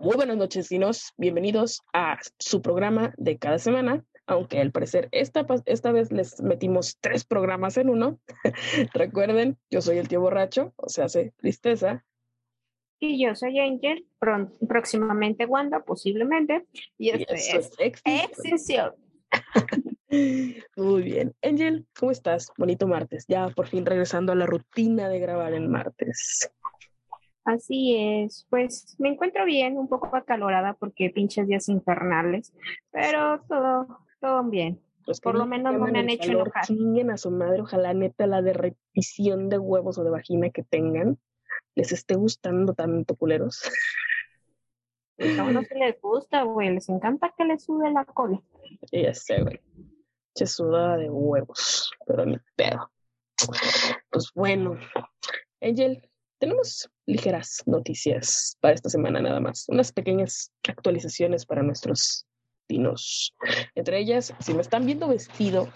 [0.00, 1.12] Muy buenas noches, dinos.
[1.16, 4.04] Bienvenidos a su programa de cada semana.
[4.26, 8.18] Aunque al parecer esta, esta vez les metimos tres programas en uno.
[8.94, 12.04] Recuerden, yo soy el tío borracho, o sea, hace tristeza.
[13.00, 14.06] Y yo soy Angel,
[14.66, 16.66] próximamente Wanda, posiblemente.
[16.96, 18.94] Y esto es, Extinción.
[20.76, 21.34] Muy bien.
[21.42, 22.50] Angel, ¿cómo estás?
[22.56, 23.26] Bonito martes.
[23.28, 26.50] Ya por fin regresando a la rutina de grabar en martes.
[27.44, 32.54] Así es, pues me encuentro bien, un poco acalorada porque pinches días infernales,
[32.90, 34.80] pero todo, todo bien.
[35.04, 36.64] Pues Por lo menos no me han hecho enojar.
[36.64, 40.62] Chinguen a su madre, ojalá neta la de repetición de huevos o de vagina que
[40.62, 41.18] tengan
[41.74, 43.62] les esté gustando tanto culeros.
[45.16, 48.42] Pues a uno se les gusta, güey, les encanta que les sube la cola.
[48.90, 49.60] Ya sé, güey.
[50.34, 52.90] Se suda de huevos, pero ni pedo.
[54.10, 54.76] Pues bueno,
[55.60, 62.26] Angel, tenemos ligeras noticias para esta semana nada más, unas pequeñas actualizaciones para nuestros
[62.68, 63.34] dinos.
[63.74, 65.68] Entre ellas, si me están viendo vestido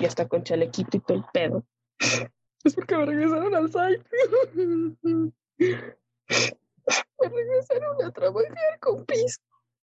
[0.00, 1.64] y hasta con chalequito y todo el pedo,
[2.64, 4.04] es porque me regresaron al site.
[7.18, 9.40] me regresaron a trabajar con pis.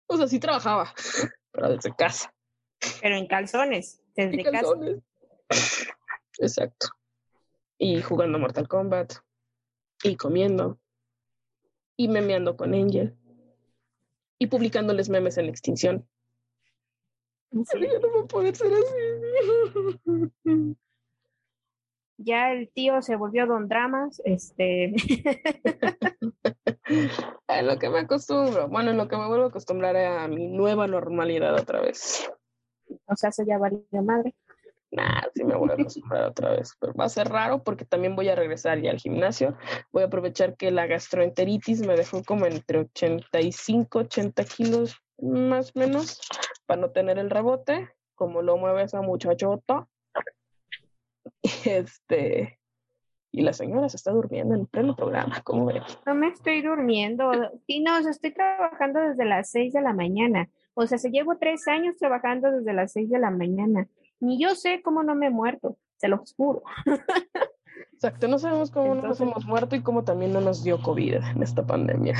[0.06, 0.92] O sea, sí trabajaba,
[1.52, 2.34] pero desde casa.
[3.00, 5.00] Pero en calzones, desde calzones.
[5.48, 5.94] casa.
[6.38, 6.88] Exacto.
[7.78, 9.14] Y jugando Mortal Kombat
[10.02, 10.78] y comiendo
[11.96, 13.16] y memeando con Angel
[14.38, 16.06] y publicándoles memes en la extinción.
[17.52, 17.80] Sí.
[17.80, 18.94] Ya no va a poder ser así.
[22.24, 24.94] Ya el tío se volvió don dramas, este.
[27.48, 30.46] en lo que me acostumbro, bueno, en lo que me vuelvo a acostumbrar a mi
[30.46, 32.30] nueva normalidad otra vez.
[33.06, 34.36] O sea, se ya varía madre.
[34.92, 38.14] Nah, sí me voy a acostumbrar otra vez, pero va a ser raro porque también
[38.14, 39.56] voy a regresar ya al gimnasio.
[39.90, 45.78] Voy a aprovechar que la gastroenteritis me dejó como entre 85, 80 kilos más o
[45.78, 46.20] menos
[46.66, 49.88] para no tener el rebote, como lo mueve esa muchachota.
[51.64, 52.58] Este,
[53.32, 55.82] y la señora se está durmiendo en pleno programa, ¿cómo ves?
[56.04, 57.32] No me estoy durmiendo.
[57.66, 60.50] Sí, no, estoy trabajando desde las 6 de la mañana.
[60.74, 63.88] O sea, se llevo tres años trabajando desde las 6 de la mañana.
[64.22, 66.62] Ni yo sé cómo no me he muerto, se lo juro.
[67.92, 71.14] Exacto, no sabemos cómo no nos hemos muerto y cómo también no nos dio COVID
[71.14, 72.14] en esta pandemia.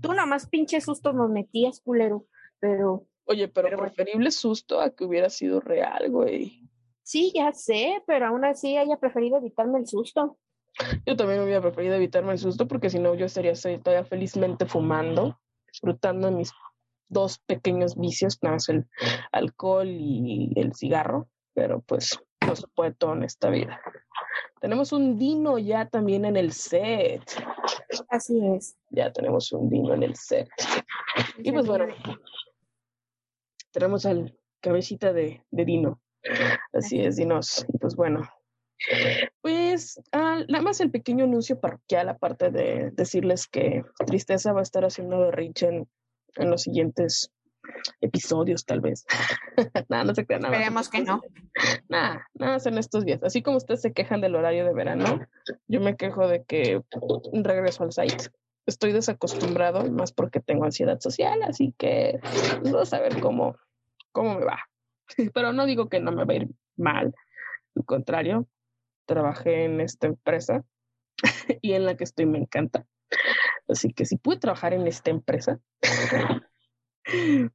[0.00, 2.24] Tú nomás pinche susto nos metías, culero,
[2.60, 3.04] pero...
[3.26, 6.66] Oye, pero, preferible susto a que hubiera sido real, güey.
[7.02, 10.38] Sí, ya sé, pero aún así haya preferido evitarme el susto.
[11.04, 13.52] Yo también hubiera preferido evitarme el susto porque si no yo estaría
[13.82, 16.52] todavía felizmente fumando, disfrutando de mis
[17.10, 18.86] dos pequeños vicios, nada más el
[19.32, 23.80] alcohol y el cigarro, pero pues no se puede todo en esta vida.
[24.60, 27.22] Tenemos un Dino ya también en el set.
[28.08, 28.76] Así es.
[28.90, 30.48] Ya tenemos un Dino en el set.
[31.38, 31.86] Y pues bueno,
[33.72, 36.00] tenemos al cabecita de, de Dino.
[36.72, 37.66] Así es, Dinos.
[37.72, 38.28] Y pues bueno,
[39.40, 44.62] pues ah, nada más el pequeño anuncio parroquial, aparte de decirles que Tristeza va a
[44.62, 45.88] estar haciendo berrinche en
[46.36, 47.32] en los siguientes
[48.00, 49.06] episodios, tal vez.
[49.88, 50.54] nada, no se crean nada.
[50.54, 51.22] Esperemos que no.
[51.88, 53.22] Nada, nada en estos días.
[53.22, 55.20] Así como ustedes se quejan del horario de verano,
[55.66, 56.80] yo me quejo de que
[57.32, 58.30] regreso al site.
[58.66, 63.56] Estoy desacostumbrado, más porque tengo ansiedad social, así que pues, vamos a ver cómo,
[64.12, 64.60] cómo me va.
[65.34, 67.14] Pero no digo que no me va a ir mal.
[67.76, 68.46] Al contrario,
[69.06, 70.64] trabajé en esta empresa
[71.60, 72.86] y en la que estoy me encanta.
[73.70, 75.60] Así que si pude trabajar en esta empresa,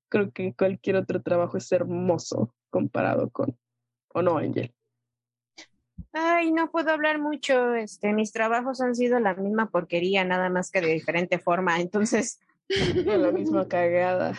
[0.10, 3.58] creo que cualquier otro trabajo es hermoso comparado con,
[4.14, 4.74] ¿o no, Angel?
[6.14, 7.76] Ay, no puedo hablar mucho.
[7.76, 11.80] Este, mis trabajos han sido la misma porquería, nada más que de diferente forma.
[11.80, 12.40] Entonces,
[13.06, 14.34] la misma cagada,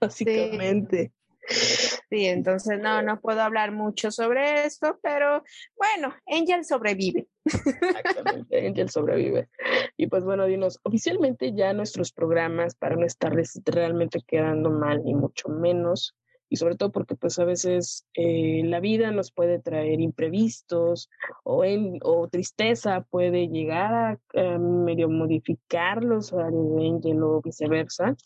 [0.00, 1.12] básicamente.
[1.48, 1.77] Sí,
[2.10, 5.42] entonces no, no puedo hablar mucho sobre esto, pero
[5.76, 7.26] bueno, Angel sobrevive.
[7.44, 9.48] Exactamente, Angel sobrevive.
[9.96, 15.14] Y pues bueno, dinos, oficialmente ya nuestros programas, para no estarles realmente quedando mal, ni
[15.14, 16.14] mucho menos,
[16.50, 21.10] y sobre todo porque pues a veces eh, la vida nos puede traer imprevistos
[21.44, 28.16] o, en, o tristeza puede llegar a, a medio modificarlos al Angel o viceversa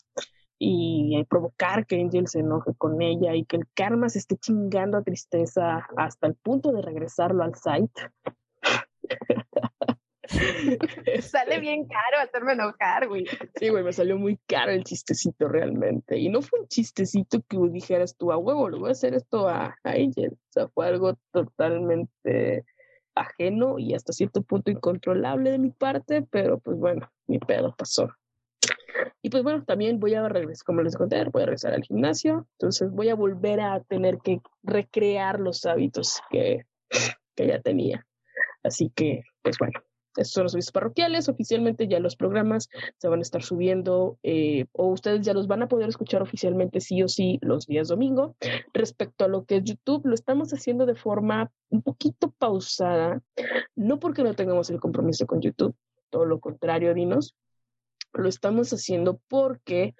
[0.65, 4.37] y eh, provocar que Angel se enoje con ella y que el karma se esté
[4.37, 8.09] chingando a tristeza hasta el punto de regresarlo al site.
[11.21, 13.25] Sale bien caro hacerme enojar, güey.
[13.55, 16.17] Sí, güey, me salió muy caro el chistecito realmente.
[16.17, 19.49] Y no fue un chistecito que dijeras tú a huevo, le voy a hacer esto
[19.49, 20.31] a, a Angel.
[20.31, 22.63] O sea, fue algo totalmente
[23.15, 28.07] ajeno y hasta cierto punto incontrolable de mi parte, pero pues bueno, mi pedo pasó.
[29.21, 32.47] Y pues bueno, también voy a regresar, como les conté, voy a regresar al gimnasio,
[32.59, 36.65] entonces voy a volver a tener que recrear los hábitos que,
[37.35, 38.05] que ya tenía.
[38.63, 39.79] Así que, pues bueno,
[40.15, 41.27] estos son los servicios parroquiales.
[41.27, 45.63] Oficialmente ya los programas se van a estar subiendo eh, o ustedes ya los van
[45.63, 48.35] a poder escuchar oficialmente sí o sí los días domingo.
[48.73, 53.21] Respecto a lo que es YouTube, lo estamos haciendo de forma un poquito pausada,
[53.75, 55.75] no porque no tengamos el compromiso con YouTube,
[56.09, 57.35] todo lo contrario, Dinos,
[58.13, 59.95] lo estamos haciendo porque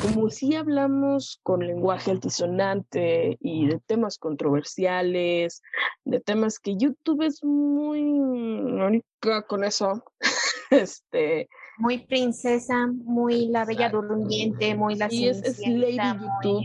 [0.00, 5.62] como si hablamos con lenguaje altisonante y de temas controversiales,
[6.04, 10.04] de temas que YouTube es muy única con eso,
[10.70, 11.48] este,
[11.78, 16.64] muy princesa, muy la bella durmiente, muy la y es, es Lady YouTube,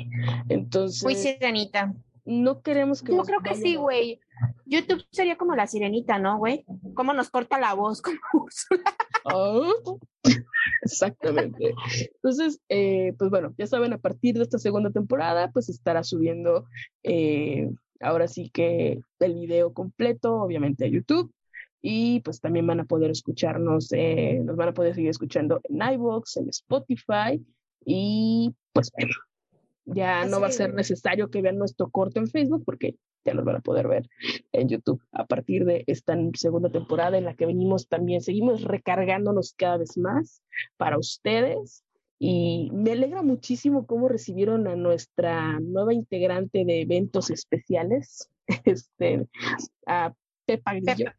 [0.50, 1.94] entonces muy sirenita.
[2.26, 4.20] No queremos que Yo creo que sí, güey.
[4.66, 6.66] YouTube sería como la sirenita, ¿no, güey?
[6.96, 8.84] Cómo nos corta la voz como Úrsula.
[9.24, 9.70] Ah,
[10.82, 11.76] Exactamente.
[12.16, 16.66] Entonces, eh, pues bueno, ya saben, a partir de esta segunda temporada, pues estará subiendo
[17.04, 17.70] eh,
[18.00, 21.32] ahora sí que el video completo, obviamente a YouTube.
[21.84, 25.94] Y pues también van a poder escucharnos, eh, nos van a poder seguir escuchando en
[25.94, 27.44] iVoox, en Spotify.
[27.86, 29.14] Y pues bueno,
[29.94, 30.76] ya no va a ser es.
[30.76, 34.10] necesario que vean nuestro corto en Facebook porque ya nos van a poder ver
[34.52, 39.54] en YouTube a partir de esta segunda temporada en la que venimos también, seguimos recargándonos
[39.54, 40.42] cada vez más
[40.78, 41.84] para ustedes.
[42.24, 48.30] Y me alegra muchísimo cómo recibieron a nuestra nueva integrante de eventos especiales,
[48.66, 49.28] este,
[49.88, 50.14] a
[50.58, 51.12] Pepa Grillo.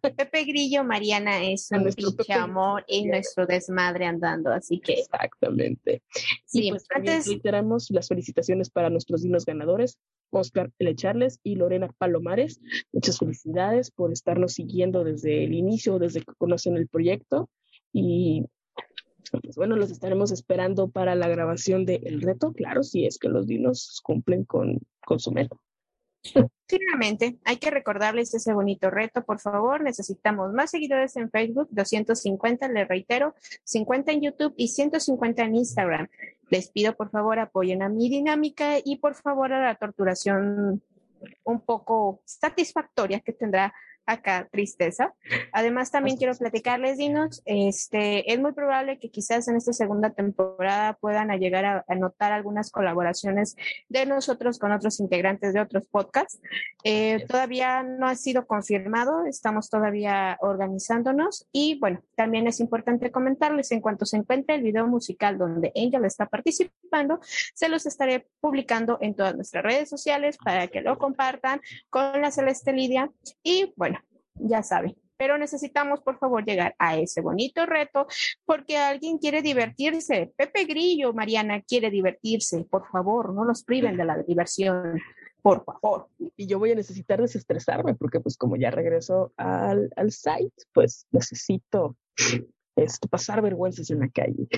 [0.00, 6.02] Pepe Grillo, Mariana es un nuestro pinche amor y nuestro desmadre andando, así que Exactamente.
[6.44, 9.98] sí, y pues también antes reiteramos las felicitaciones para nuestros dinos ganadores,
[10.30, 10.94] Oscar L.
[10.94, 12.60] Charles y Lorena Palomares.
[12.92, 17.50] Muchas felicidades por estarnos siguiendo desde el inicio, desde que conocen el proyecto.
[17.92, 18.44] Y
[19.30, 23.28] pues bueno, los estaremos esperando para la grabación de El Reto, claro, si es que
[23.28, 25.56] los dinos cumplen con, con su meta.
[26.68, 29.82] Finalmente, hay que recordarles ese bonito reto, por favor.
[29.82, 33.34] Necesitamos más seguidores en Facebook, 250, les reitero,
[33.64, 36.08] 50 en YouTube y 150 en Instagram.
[36.48, 40.82] Les pido, por favor, apoyen a mi dinámica y, por favor, a la torturación
[41.44, 43.72] un poco satisfactoria que tendrá
[44.06, 45.14] acá Tristeza.
[45.52, 50.94] Además, también quiero platicarles, Dinos, este, es muy probable que quizás en esta segunda temporada
[50.94, 53.56] puedan llegar a, a notar algunas colaboraciones
[53.88, 56.40] de nosotros con otros integrantes de otros podcasts.
[56.84, 63.72] Eh, todavía no ha sido confirmado, estamos todavía organizándonos y bueno, también es importante comentarles
[63.72, 68.98] en cuanto se encuentre el video musical donde Angel está participando, se los estaré publicando
[69.00, 71.60] en todas nuestras redes sociales para que lo compartan
[71.90, 73.10] con la Celeste Lidia
[73.42, 73.95] y bueno,
[74.38, 74.96] ya saben.
[75.18, 78.06] Pero necesitamos, por favor, llegar a ese bonito reto
[78.44, 80.32] porque alguien quiere divertirse.
[80.36, 82.64] Pepe Grillo, Mariana, quiere divertirse.
[82.64, 85.00] Por favor, no los priven de la diversión.
[85.40, 86.08] Por favor.
[86.36, 91.06] Y yo voy a necesitar desestresarme porque pues como ya regreso al, al site, pues
[91.12, 91.96] necesito
[92.76, 94.48] este, pasar vergüenzas en la calle.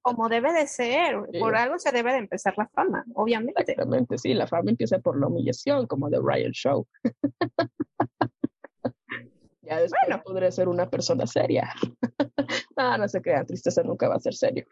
[0.00, 1.16] Como debe de ser.
[1.30, 1.38] Sí.
[1.38, 3.60] Por algo se debe de empezar la fama, obviamente.
[3.60, 6.86] Exactamente, sí, la fama empieza por la humillación, como The Riot Show.
[9.76, 10.22] ya después Bueno.
[10.24, 11.72] podré ser una persona seria.
[12.76, 14.66] no, no se crean, tristeza nunca va a ser serio.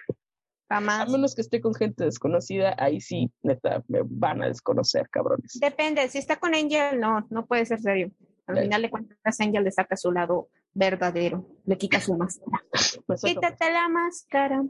[0.68, 1.08] A Jamás.
[1.10, 5.58] menos que esté con gente desconocida, ahí sí, neta, me van a desconocer, cabrones.
[5.60, 8.10] Depende, si está con Angel, no, no puede ser serio.
[8.46, 8.62] Al Eh.
[8.62, 12.62] final de cuentas, Angel le saca su lado verdadero, le quita su máscara.
[13.16, 14.62] Saco- Quítate la máscara.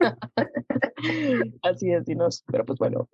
[1.62, 2.44] Así es, Dinos.
[2.50, 3.08] Pero pues bueno,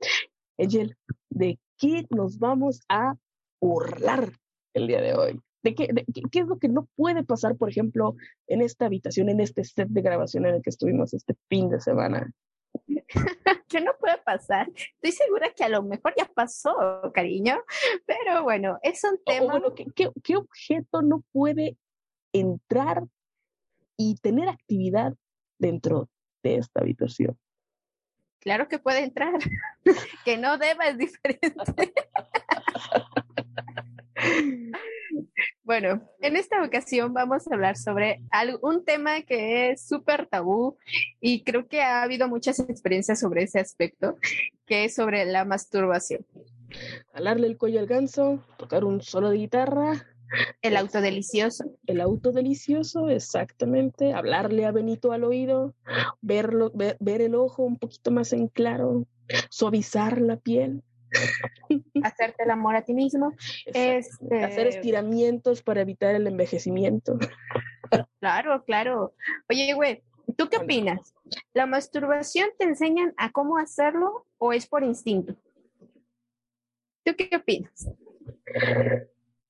[0.58, 0.96] Angel,
[1.30, 3.14] ¿de qué nos vamos a
[3.60, 4.30] burlar
[4.74, 5.40] el día de hoy?
[5.62, 8.14] ¿De qué, de qué- qué es lo que no puede pasar, por ejemplo,
[8.46, 11.80] en esta habitación, en este set de grabación en el que estuvimos este fin de
[11.80, 12.32] semana?
[13.68, 14.68] que no puede pasar.
[14.74, 16.76] Estoy segura que a lo mejor ya pasó,
[17.12, 17.60] cariño.
[18.06, 19.50] Pero bueno, es un O- o tema.
[19.52, 21.76] bueno, ¿qué, qué, qué objeto no puede
[22.32, 23.02] entrar
[23.96, 25.14] y tener actividad
[25.58, 26.08] dentro
[26.44, 27.36] de esta habitación?
[28.40, 29.34] Claro que puede entrar.
[30.24, 31.92] que no deba es diferente.
[35.68, 38.22] Bueno, en esta ocasión vamos a hablar sobre
[38.62, 40.78] un tema que es súper tabú
[41.20, 44.16] y creo que ha habido muchas experiencias sobre ese aspecto,
[44.64, 46.24] que es sobre la masturbación.
[47.12, 50.06] Jalarle el cuello al ganso, tocar un solo de guitarra.
[50.62, 51.66] El auto delicioso.
[51.86, 54.14] El auto delicioso, exactamente.
[54.14, 55.74] Hablarle a Benito al oído,
[56.22, 59.04] verlo, ver, ver el ojo un poquito más en claro,
[59.50, 60.82] suavizar la piel.
[62.02, 63.32] Hacerte el amor a ti mismo,
[63.66, 64.44] este...
[64.44, 67.18] hacer estiramientos para evitar el envejecimiento.
[68.20, 69.14] Claro, claro.
[69.48, 70.02] Oye, güey,
[70.36, 71.14] ¿tú qué opinas?
[71.52, 75.34] ¿La masturbación te enseñan a cómo hacerlo o es por instinto?
[77.04, 77.88] ¿Tú qué opinas?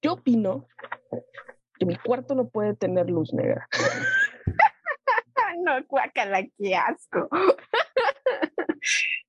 [0.03, 0.67] Yo opino
[1.79, 3.69] que mi cuarto no puede tener luz negra.
[5.59, 7.29] no, cuácala, qué asco.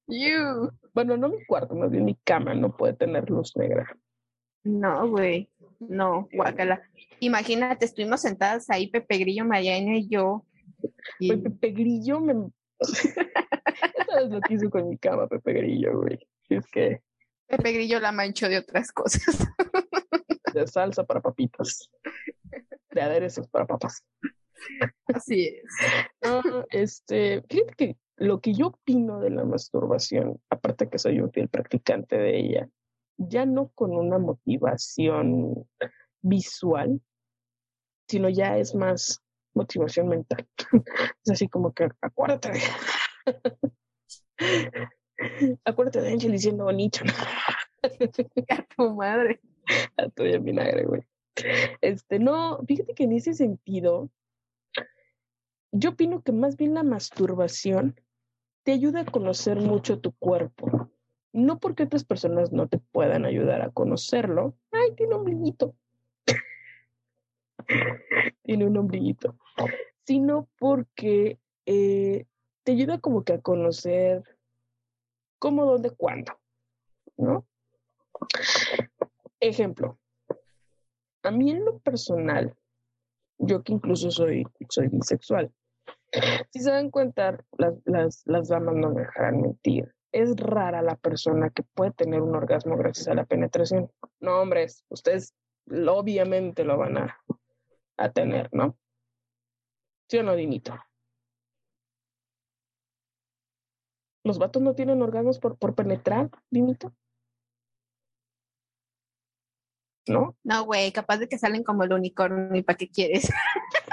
[0.10, 0.72] You.
[0.94, 3.98] Bueno, no mi cuarto, más bien mi cama no puede tener luz negra.
[4.64, 5.50] No, güey.
[5.80, 6.82] No, guácala.
[7.20, 10.46] Imagínate, estuvimos sentadas ahí, Pepe Grillo, Mayana y yo.
[11.20, 12.34] Pepe Grillo me.
[14.10, 16.20] sabes lo que hizo con mi cama, Pepe Grillo, güey.
[16.50, 17.02] Es que.
[17.48, 19.24] Pepe Grillo la manchó de otras cosas.
[20.54, 21.90] de salsa para papitas.
[22.92, 24.04] De aderezos para papas.
[25.14, 25.64] Así es.
[26.70, 31.48] este, fíjate que lo que yo opino de la masturbación, aparte que soy un fiel
[31.48, 32.70] practicante de ella,
[33.18, 35.68] ya no con una motivación
[36.22, 37.02] visual,
[38.08, 39.22] sino ya es más
[39.54, 40.48] motivación mental.
[41.24, 42.60] es así como que acuérdate de...
[45.66, 47.00] acuérdate de Angel diciendo bonito.
[48.50, 49.40] a tu madre.
[49.98, 51.02] A tu vinagre, güey.
[51.80, 54.10] Este, no, fíjate que en ese sentido,
[55.72, 57.96] yo opino que más bien la masturbación
[58.70, 60.92] te ayuda a conocer mucho tu cuerpo.
[61.34, 64.54] No porque otras personas no te puedan ayudar a conocerlo.
[64.72, 65.74] Ay, tiene un ombliguito.
[68.44, 69.36] tiene un ombliguito.
[70.06, 72.28] Sino porque eh,
[72.62, 74.22] te ayuda como que a conocer
[75.40, 76.40] cómo, dónde, cuándo.
[77.18, 77.48] ¿No?
[79.40, 79.98] Ejemplo.
[81.24, 82.56] A mí en lo personal,
[83.40, 85.52] yo que incluso soy, soy bisexual,
[86.52, 89.94] si se dan cuenta, las, las, las damas no me dejarán mentir.
[90.12, 93.92] Es rara la persona que puede tener un orgasmo gracias a la penetración.
[94.20, 95.36] No, hombres, ustedes
[95.68, 97.20] obviamente lo van a,
[97.98, 98.78] a tener, ¿no?
[100.10, 100.74] ¿Sí o no, Dinito?
[104.24, 106.94] ¿Los vatos no tienen orgasmos por, por penetrar, Dinito?
[110.08, 110.36] ¿No?
[110.44, 113.30] No, güey, capaz de que salen como el unicornio y para qué quieres.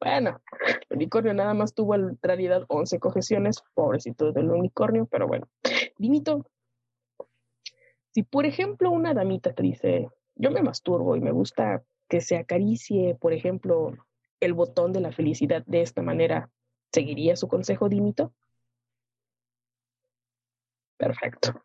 [0.00, 5.48] bueno, el unicornio nada más tuvo en realidad 11 cojeciones, pobrecito del unicornio, pero bueno.
[5.98, 6.44] Dinito,
[8.12, 12.36] si por ejemplo una damita te dice, yo me masturbo y me gusta que se
[12.36, 13.94] acaricie, por ejemplo,
[14.40, 16.50] el botón de la felicidad de esta manera,
[16.92, 18.32] ¿seguiría su consejo, Dinito?
[20.96, 21.64] Perfecto.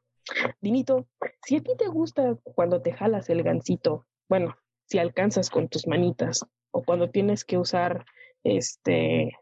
[0.61, 1.07] Dinito,
[1.43, 5.87] si a ti te gusta cuando te jalas el gancito, bueno, si alcanzas con tus
[5.87, 8.05] manitas o cuando tienes que usar
[8.43, 9.37] este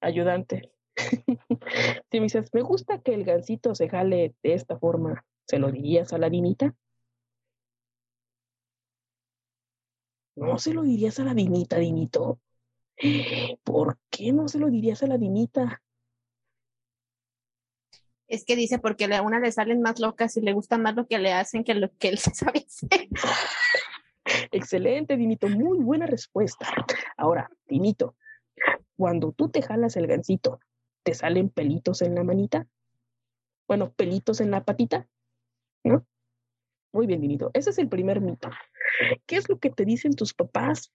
[0.00, 0.72] ayudante.
[2.10, 5.70] si me dices, me gusta que el gansito se jale de esta forma, ¿se lo
[5.70, 6.74] dirías a la dinita?
[10.34, 12.40] No se lo dirías a la dinita, dinito.
[13.64, 15.82] ¿Por qué no se lo dirías a la dinita?
[18.28, 21.06] Es que dice porque a una le salen más locas y le gusta más lo
[21.06, 23.08] que le hacen que lo que él sabe hacer.
[24.52, 26.66] Excelente, Dinito, muy buena respuesta.
[27.16, 28.16] Ahora, Dinito,
[28.96, 30.60] cuando tú te jalas el gancito,
[31.02, 32.66] ¿te salen pelitos en la manita?
[33.66, 35.08] Bueno, pelitos en la patita,
[35.84, 36.06] ¿no?
[36.92, 37.50] Muy bien, Dinito.
[37.54, 38.50] Ese es el primer mito.
[39.26, 40.92] ¿Qué es lo que te dicen tus papás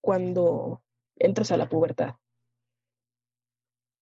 [0.00, 0.82] cuando
[1.16, 2.16] entras a la pubertad?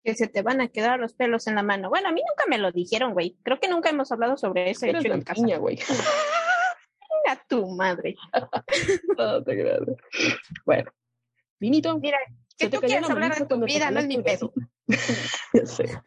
[0.03, 1.89] Que se te van a quedar los pelos en la mano.
[1.89, 3.35] Bueno, a mí nunca me lo dijeron, güey.
[3.41, 5.57] Creo que nunca hemos hablado sobre ese hecho en casa.
[5.57, 5.79] güey.
[7.27, 8.15] a tu madre.
[9.17, 9.79] no te
[10.65, 10.91] Bueno,
[11.59, 11.97] Dinito.
[11.99, 12.17] Mira,
[12.57, 14.53] que tú quieres hablar de tu vida, no es mi pedo.
[15.53, 16.01] ya sé.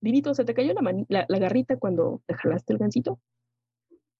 [0.00, 0.72] Dinito, ¿se te cayó
[1.08, 3.20] la, la, garrita cuando te jalaste el gancito?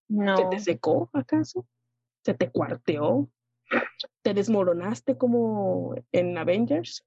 [0.08, 0.36] No.
[0.36, 1.66] ¿Se te secó acaso?
[2.24, 3.28] ¿Se te cuarteó?
[4.22, 7.04] ¿Te desmoronaste como en Avengers?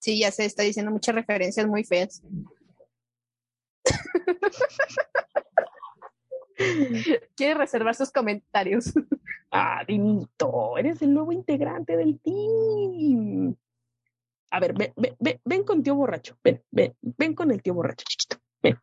[0.00, 2.22] Sí, ya sé, está diciendo muchas referencias muy feas.
[7.36, 8.92] Quiere reservar sus comentarios.
[9.54, 13.54] Ah, Dinito, eres el nuevo integrante del team.
[14.48, 16.38] A ver, ven, ven, ven, con tío borracho.
[16.42, 18.38] Ven, ven, ven con el tío borracho, chiquito.
[18.62, 18.78] Ven.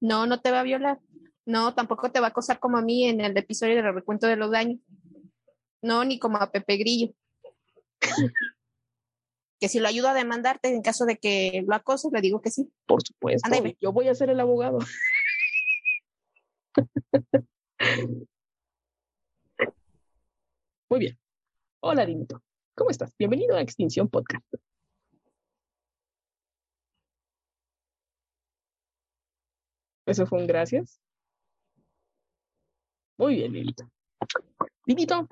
[0.00, 1.00] No, no te va a violar.
[1.46, 4.36] No, tampoco te va a acosar como a mí en el episodio del recuento de
[4.36, 4.78] los daños.
[5.80, 7.12] No, ni como a Pepe Grillo.
[9.62, 12.50] que si lo ayudo a demandarte en caso de que lo acose, le digo que
[12.50, 12.68] sí.
[12.84, 13.48] Por supuesto.
[13.80, 14.78] Yo voy a ser el abogado.
[20.88, 21.18] Muy bien.
[21.80, 22.42] Hola, Dinito.
[22.74, 23.14] ¿Cómo estás?
[23.18, 24.44] Bienvenido a Extinción Podcast.
[30.06, 31.00] Eso fue un gracias.
[33.18, 33.90] Muy bien, Dinito.
[34.86, 35.28] Dinito,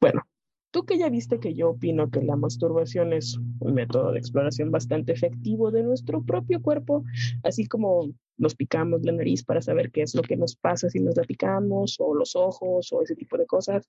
[0.00, 0.22] bueno,
[0.72, 4.70] tú que ya viste que yo opino que la masturbación es un método de exploración
[4.70, 7.04] bastante efectivo de nuestro propio cuerpo,
[7.44, 10.98] así como nos picamos la nariz para saber qué es lo que nos pasa si
[10.98, 13.86] nos la picamos, o los ojos, o ese tipo de cosas.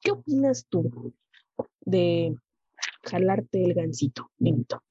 [0.00, 1.14] ¿Qué opinas tú
[1.80, 2.34] de
[3.04, 4.82] jalarte el gancito, Dinito?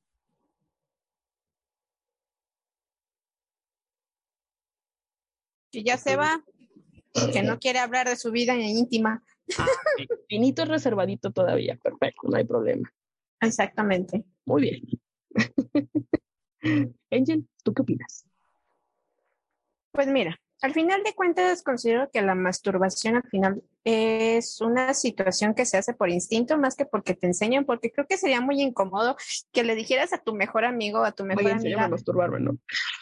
[5.70, 6.44] Que ya se va,
[7.34, 9.22] que no quiere hablar de su vida íntima.
[9.58, 9.66] Ah,
[10.30, 12.92] Dinito es reservadito todavía, perfecto, no hay problema.
[13.42, 14.24] Exactamente.
[14.46, 14.82] Muy bien.
[17.12, 18.26] Angel, ¿tú qué opinas?
[19.92, 25.54] Pues mira, al final de cuentas considero que la masturbación al final es una situación
[25.54, 28.62] que se hace por instinto más que porque te enseñan, porque creo que sería muy
[28.62, 29.16] incómodo
[29.54, 31.86] que le dijeras a tu mejor amigo, a tu mejor Voy a amiga.
[31.86, 32.58] a masturbarme, ¿no?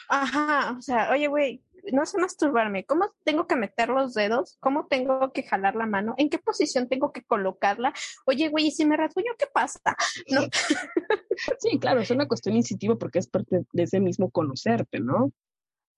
[0.08, 4.58] Ajá, o sea, oye, güey, no sé masturbarme, ¿cómo tengo que meter los dedos?
[4.60, 6.16] ¿Cómo tengo que jalar la mano?
[6.18, 7.94] ¿En qué posición tengo que colocarla?
[8.26, 9.96] Oye, güey, ¿y si me rasguño, qué pasa?
[10.30, 10.42] ¿No?
[11.60, 15.32] sí, claro, es una cuestión instintiva porque es parte de ese mismo conocerte, ¿no?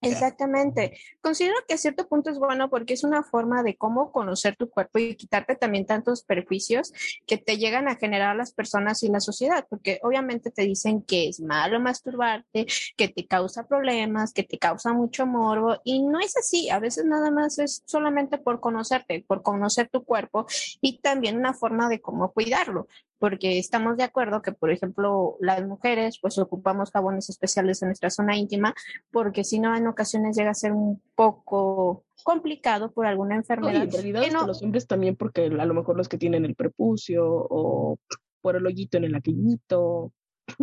[0.02, 0.98] Exactamente.
[1.20, 4.70] Considero que a cierto punto es bueno porque es una forma de cómo conocer tu
[4.70, 6.92] cuerpo y quitarte también tantos perjuicios
[7.26, 11.28] que te llegan a generar las personas y la sociedad, porque obviamente te dicen que
[11.28, 12.66] es malo masturbarte,
[12.96, 16.70] que te causa problemas, que te causa mucho morbo y no es así.
[16.70, 20.46] A veces nada más es solamente por conocerte, por conocer tu cuerpo
[20.80, 22.88] y también una forma de cómo cuidarlo
[23.20, 28.08] porque estamos de acuerdo que, por ejemplo, las mujeres pues ocupamos jabones especiales en nuestra
[28.08, 28.74] zona íntima,
[29.12, 33.82] porque si no, en ocasiones llega a ser un poco complicado por alguna enfermedad.
[33.82, 37.26] en realidad no, los hombres también, porque a lo mejor los que tienen el prepucio
[37.28, 37.98] o
[38.40, 40.12] por el hoyito en el aquillito,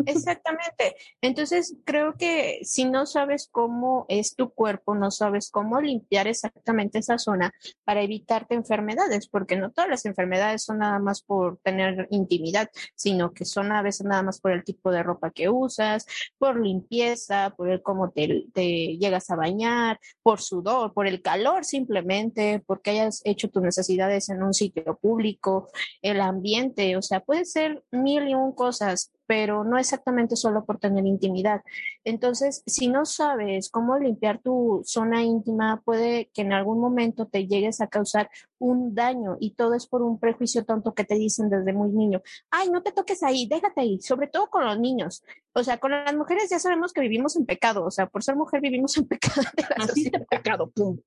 [0.06, 0.95] Exactamente.
[1.21, 7.00] Entonces, creo que si no sabes cómo es tu cuerpo, no sabes cómo limpiar exactamente
[7.00, 7.52] esa zona
[7.84, 13.34] para evitarte enfermedades, porque no todas las enfermedades son nada más por tener intimidad, sino
[13.34, 16.06] que son a veces nada más por el tipo de ropa que usas,
[16.38, 21.65] por limpieza, por el cómo te, te llegas a bañar, por sudor, por el calor
[21.65, 25.69] simplemente, porque hayas hecho tus necesidades en un sitio público,
[26.02, 30.80] el ambiente, o sea, puede ser mil y un cosas pero no exactamente solo por
[30.80, 31.62] tener intimidad.
[32.04, 37.46] Entonces, si no sabes cómo limpiar tu zona íntima, puede que en algún momento te
[37.46, 41.50] llegues a causar un daño y todo es por un prejuicio tonto que te dicen
[41.50, 42.22] desde muy niño.
[42.50, 45.24] Ay, no te toques ahí, déjate ahí, sobre todo con los niños.
[45.54, 48.36] O sea, con las mujeres ya sabemos que vivimos en pecado, o sea, por ser
[48.36, 49.42] mujer vivimos en pecado.
[49.78, 51.00] Así de pecado, pum.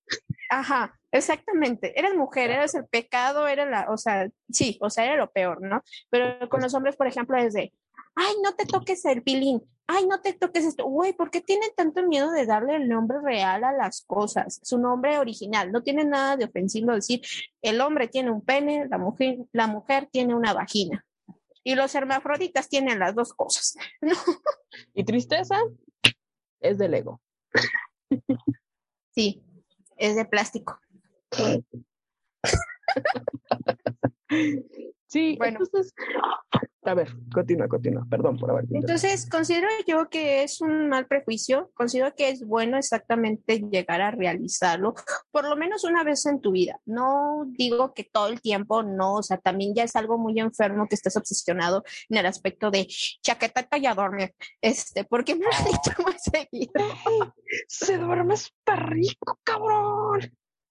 [0.50, 1.98] Ajá, exactamente.
[1.98, 5.62] Eres mujer, eres el pecado, era la, o sea, sí, o sea, era lo peor,
[5.62, 5.82] ¿no?
[6.10, 7.72] Pero con los hombres, por ejemplo, es de,
[8.20, 11.70] ay, no te toques el pilín, ay, no te toques esto, güey, ¿por qué tienen
[11.74, 14.60] tanto miedo de darle el nombre real a las cosas?
[14.62, 17.22] Su nombre original, no tiene nada de ofensivo decir,
[17.62, 21.06] el hombre tiene un pene, la mujer, la mujer tiene una vagina.
[21.64, 23.76] Y los hermafroditas tienen las dos cosas.
[24.94, 25.56] Y tristeza
[26.60, 27.20] es del ego.
[29.10, 29.42] Sí,
[29.96, 30.78] es de plástico.
[35.10, 35.58] Sí, bueno.
[35.58, 35.92] entonces
[36.82, 38.06] a ver, continúa, continúa.
[38.08, 38.64] Perdón por haber.
[38.70, 41.70] Entonces, considero yo que es un mal prejuicio.
[41.74, 44.94] Considero que es bueno exactamente llegar a realizarlo,
[45.30, 46.80] por lo menos una vez en tu vida.
[46.86, 49.16] No digo que todo el tiempo, no.
[49.16, 52.86] O sea, también ya es algo muy enfermo que estés obsesionado en el aspecto de
[53.22, 54.34] chaqueta dormir.
[54.62, 56.72] Este, porque me lo he dicho muy seguido.
[57.68, 60.20] Se duerme súper rico, cabrón.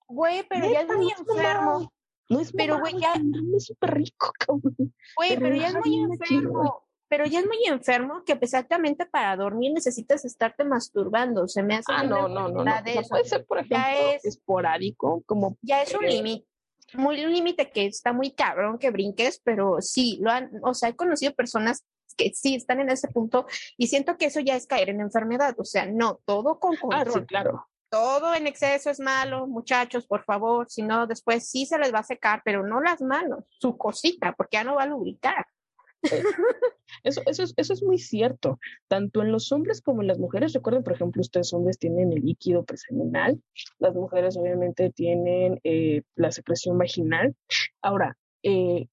[0.07, 1.93] Güey, pero ya es muy enfermo.
[2.29, 3.13] No es pero güey, ya
[3.55, 4.31] es súper rico,
[5.17, 6.87] Güey, pero ya es muy enfermo.
[7.07, 11.47] pero ya es muy enfermo que exactamente para dormir necesitas estarte masturbando.
[11.47, 12.73] Se me hace ah, no, no, no, no.
[13.09, 13.79] puede ser, por ejemplo,
[14.13, 16.45] es, esporádico, como ya es un límite
[16.93, 20.89] muy un límite que está muy cabrón que brinques, pero sí, lo han, o sea,
[20.89, 21.83] he conocido personas
[22.17, 23.45] que sí están en ese punto
[23.77, 27.07] y siento que eso ya es caer en enfermedad, o sea, no, todo con control.
[27.07, 31.65] Ah, sí, claro todo en exceso es malo, muchachos, por favor, si no, después sí
[31.65, 34.83] se les va a secar, pero no las manos, su cosita, porque ya no va
[34.83, 35.45] a lubricar.
[36.03, 36.23] Eh,
[37.03, 38.59] eso, eso, es, eso es muy cierto.
[38.87, 40.53] Tanto en los hombres como en las mujeres.
[40.53, 43.41] Recuerden, por ejemplo, ustedes hombres tienen el líquido preseminal.
[43.79, 47.35] Las mujeres obviamente tienen eh, la secreción vaginal.
[47.81, 48.87] Ahora, eh,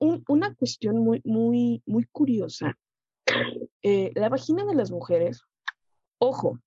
[0.00, 2.76] una cuestión muy, muy, muy curiosa.
[3.82, 5.42] la vagina de las mujeres,
[6.18, 6.58] ojo,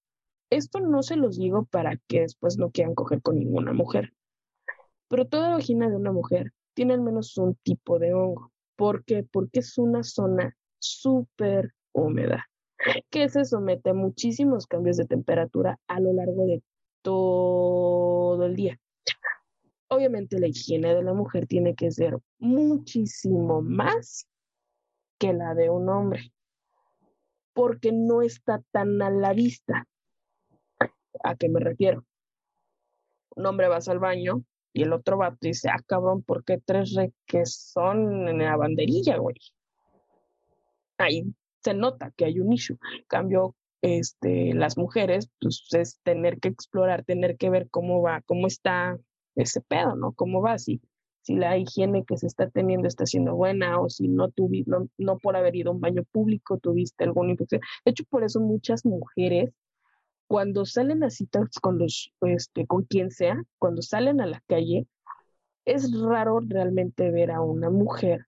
[0.52, 4.14] esto no se los digo para que después no quieran coger con ninguna mujer,
[5.08, 8.52] pero toda vagina de una mujer tiene al menos un tipo de hongo.
[8.76, 9.24] ¿Por qué?
[9.24, 12.48] Porque es una zona súper húmeda
[13.10, 16.64] que se somete a muchísimos cambios de temperatura a lo largo de
[17.02, 18.80] todo el día.
[19.88, 24.28] Obviamente la higiene de la mujer tiene que ser muchísimo más
[25.18, 26.34] que la de un hombre,
[27.54, 29.88] porque no está tan a la vista.
[31.24, 32.06] ¿A qué me refiero?
[33.36, 34.44] Un hombre va al baño,
[34.74, 36.96] y el otro vato dice, ah, cabrón, ¿por qué tres
[37.46, 39.36] son en la banderilla, güey?
[40.98, 41.26] Ahí
[41.60, 42.78] se nota que hay un issue.
[42.98, 48.22] En cambio, este, las mujeres, pues es tener que explorar, tener que ver cómo va,
[48.22, 48.98] cómo está
[49.36, 50.14] ese pedo, ¿no?
[50.14, 50.82] Cómo va, si,
[51.22, 54.88] si la higiene que se está teniendo está siendo buena o si no tuviste, no,
[54.98, 57.62] no por haber ido a un baño público tuviste alguna infección.
[57.84, 59.52] De hecho, por eso muchas mujeres
[60.32, 64.88] cuando salen a citas con los, este, con quien sea, cuando salen a la calle,
[65.66, 68.28] es raro realmente ver a una mujer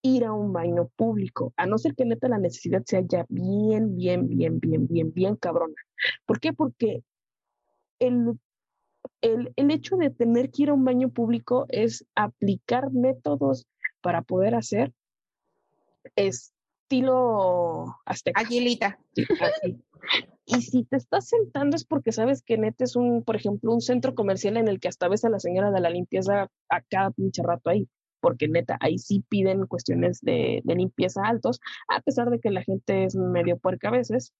[0.00, 3.96] ir a un baño público, a no ser que neta la necesidad sea ya bien,
[3.96, 5.74] bien, bien, bien, bien, bien cabrona.
[6.24, 6.52] ¿Por qué?
[6.52, 7.02] Porque
[7.98, 8.38] el,
[9.20, 13.66] el, el hecho de tener que ir a un baño público es aplicar métodos
[14.00, 14.92] para poder hacer
[16.14, 18.40] estilo azteca.
[18.40, 19.00] Aguilita.
[20.56, 23.80] Y si te estás sentando es porque sabes que neta es un, por ejemplo, un
[23.80, 27.10] centro comercial en el que hasta ves a la señora de la limpieza a cada
[27.10, 27.88] pinche rato ahí,
[28.20, 33.04] porque neta, ahí sí piden cuestiones de, limpieza altos, a pesar de que la gente
[33.04, 34.32] es medio puerca a veces,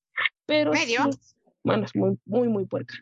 [0.46, 0.72] pero...
[0.72, 1.10] ¿Medio?
[1.62, 2.94] bueno, es muy, muy, muy puerca.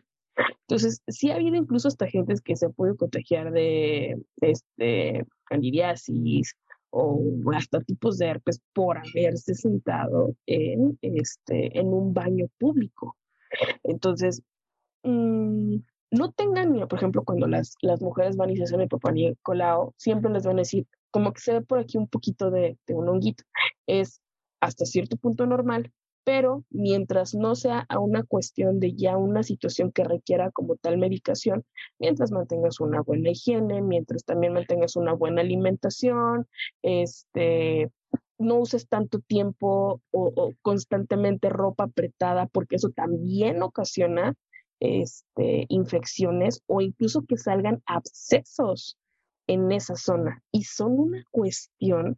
[0.67, 6.55] Entonces, sí ha habido incluso hasta gente que se puede contagiar de este, candidiasis
[6.91, 7.21] o
[7.53, 13.15] hasta tipos de herpes por haberse sentado en, este, en un baño público.
[13.83, 14.41] Entonces,
[15.03, 15.77] mm,
[16.11, 19.11] no tengan miedo, por ejemplo, cuando las, las mujeres van y se hacen el papá
[19.11, 22.77] Nicolau, siempre les van a decir, como que se ve por aquí un poquito de,
[22.87, 23.43] de un honguito.
[23.87, 24.21] Es
[24.59, 25.91] hasta cierto punto normal,
[26.23, 30.97] pero mientras no sea a una cuestión de ya una situación que requiera como tal
[30.97, 31.65] medicación,
[31.99, 36.47] mientras mantengas una buena higiene, mientras también mantengas una buena alimentación,
[36.83, 37.89] este,
[38.37, 44.35] no uses tanto tiempo o, constantemente ropa apretada, porque eso también ocasiona
[44.79, 48.97] este, infecciones o incluso que salgan abscesos
[49.47, 50.41] en esa zona.
[50.51, 52.17] Y son una cuestión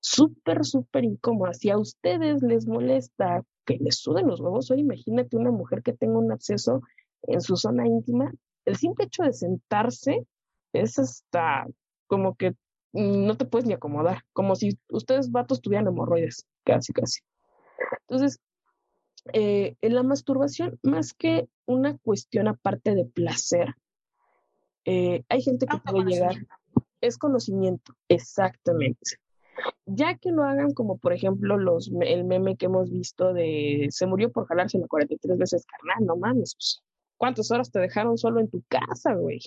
[0.00, 1.54] súper, súper incómoda.
[1.54, 5.92] Si a ustedes les molesta que les suben los huevos, hoy imagínate una mujer que
[5.92, 6.82] tenga un absceso
[7.22, 8.32] en su zona íntima,
[8.64, 10.26] el simple hecho de sentarse
[10.72, 11.66] es hasta
[12.06, 12.54] como que
[12.92, 17.20] no te puedes ni acomodar, como si ustedes vatos tuvieran hemorroides, casi, casi.
[18.08, 18.40] Entonces,
[19.32, 23.74] eh, en la masturbación, más que una cuestión aparte de placer,
[24.84, 26.36] eh, hay gente que puede llegar,
[27.00, 29.18] es conocimiento, exactamente
[29.86, 34.06] ya que lo hagan como por ejemplo los, el meme que hemos visto de se
[34.06, 36.82] murió por jalarse la 43 veces carnal, no mames,
[37.16, 39.40] ¿cuántas horas te dejaron solo en tu casa, güey?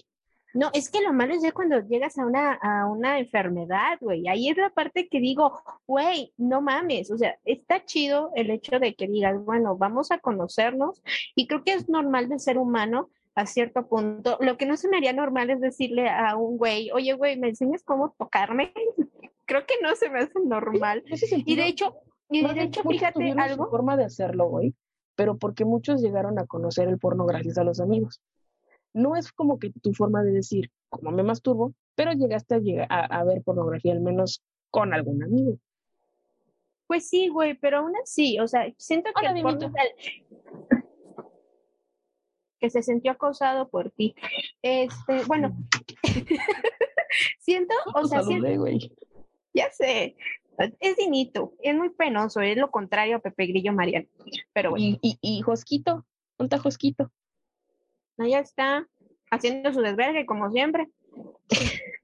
[0.54, 4.28] No, es que lo malo es ya cuando llegas a una, a una enfermedad, güey.
[4.28, 7.10] Ahí es la parte que digo, güey, no mames.
[7.10, 11.02] O sea, está chido el hecho de que digas, bueno, vamos a conocernos.
[11.36, 14.38] Y creo que es normal de ser humano a cierto punto.
[14.42, 17.50] Lo que no se me haría normal es decirle a un güey, oye, güey, ¿me
[17.50, 18.74] enseñas cómo tocarme?
[19.46, 21.04] Creo que no se me hace normal.
[21.46, 21.96] y de hecho,
[22.30, 23.70] y de hecho, fíjate algo.
[23.70, 24.74] forma de hacerlo, güey,
[25.16, 28.22] pero porque muchos llegaron a conocer el porno gracias a los amigos.
[28.94, 32.88] No es como que tu forma de decir, como me masturbo, pero llegaste a, llegar
[32.90, 35.58] a, ver pornografía al menos con algún amigo.
[36.88, 39.72] Pues sí, güey, pero aún así, o sea, siento que el porno
[42.62, 44.16] que se sintió acosado por ti.
[44.62, 45.58] Este, bueno,
[47.40, 48.48] siento, o sea, siento,
[49.54, 50.16] ya sé,
[50.80, 54.08] es dinito, es muy penoso, es lo contrario a Pepe Grillo Mariano.
[54.54, 54.86] Pero bueno.
[55.02, 56.06] Y, y, Josquito,
[56.38, 57.12] un Josquito.
[58.18, 58.88] ya está,
[59.30, 60.88] haciendo su desvergue como siempre.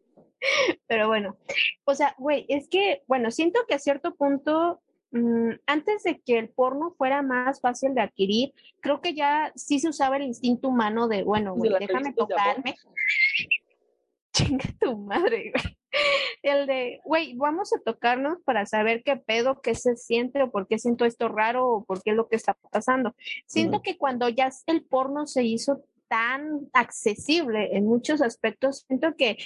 [0.88, 1.38] Pero bueno,
[1.86, 4.82] o sea, güey, es que, bueno, siento que a cierto punto,
[5.12, 9.80] mm, antes de que el porno fuera más fácil de adquirir, creo que ya sí
[9.80, 12.76] se usaba el instinto humano de, bueno, güey, déjame tocarme.
[14.34, 15.77] Chinga tu madre, güey.
[16.44, 20.68] el de, güey, vamos a tocarnos para saber qué pedo, qué se siente o por
[20.68, 23.16] qué siento esto raro o por qué es lo que está pasando.
[23.46, 29.38] Siento que cuando ya el porno se hizo tan accesible en muchos aspectos, siento que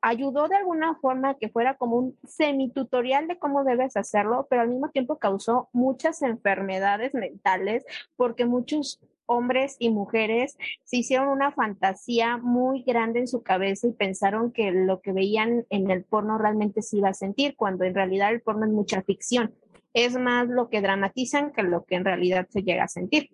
[0.00, 4.68] ayudó de alguna forma que fuera como un semitutorial de cómo debes hacerlo, pero al
[4.68, 7.84] mismo tiempo causó muchas enfermedades mentales
[8.16, 13.92] porque muchos hombres y mujeres se hicieron una fantasía muy grande en su cabeza y
[13.92, 17.94] pensaron que lo que veían en el porno realmente se iba a sentir, cuando en
[17.94, 19.54] realidad el porno es mucha ficción.
[19.94, 23.30] Es más lo que dramatizan que lo que en realidad se llega a sentir.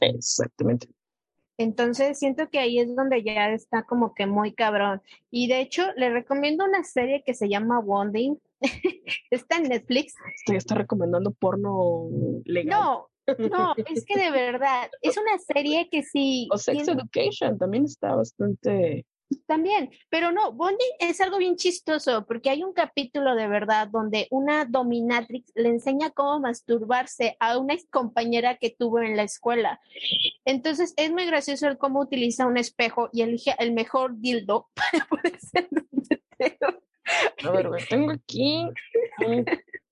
[0.00, 0.88] Exactamente.
[1.58, 5.02] Entonces siento que ahí es donde ya está como que muy cabrón.
[5.30, 8.38] Y de hecho, le recomiendo una serie que se llama Wonding.
[9.30, 10.14] está en Netflix.
[10.36, 12.08] Estoy está recomendando porno
[12.44, 12.80] legal.
[12.80, 16.48] No, no, es que de verdad, es una serie que sí.
[16.50, 19.06] O Sex Education también está bastante.
[19.46, 24.26] También, pero no, Bondi es algo bien chistoso porque hay un capítulo de verdad donde
[24.30, 29.80] una dominatrix le enseña cómo masturbarse a una ex compañera que tuvo en la escuela.
[30.44, 35.06] Entonces es muy gracioso el cómo utiliza un espejo y elige el mejor dildo para
[35.06, 35.68] poder ser
[37.44, 38.68] A ver, güey, tengo aquí
[39.26, 39.46] un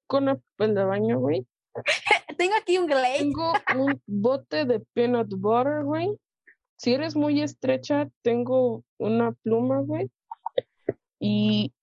[0.06, 1.46] cono de baño, güey.
[2.38, 3.18] Tengo aquí un Glade.
[3.18, 6.16] Tengo un bote de peanut butter, güey.
[6.76, 10.10] Si eres muy estrecha, tengo una pluma, güey.
[11.18, 11.74] Y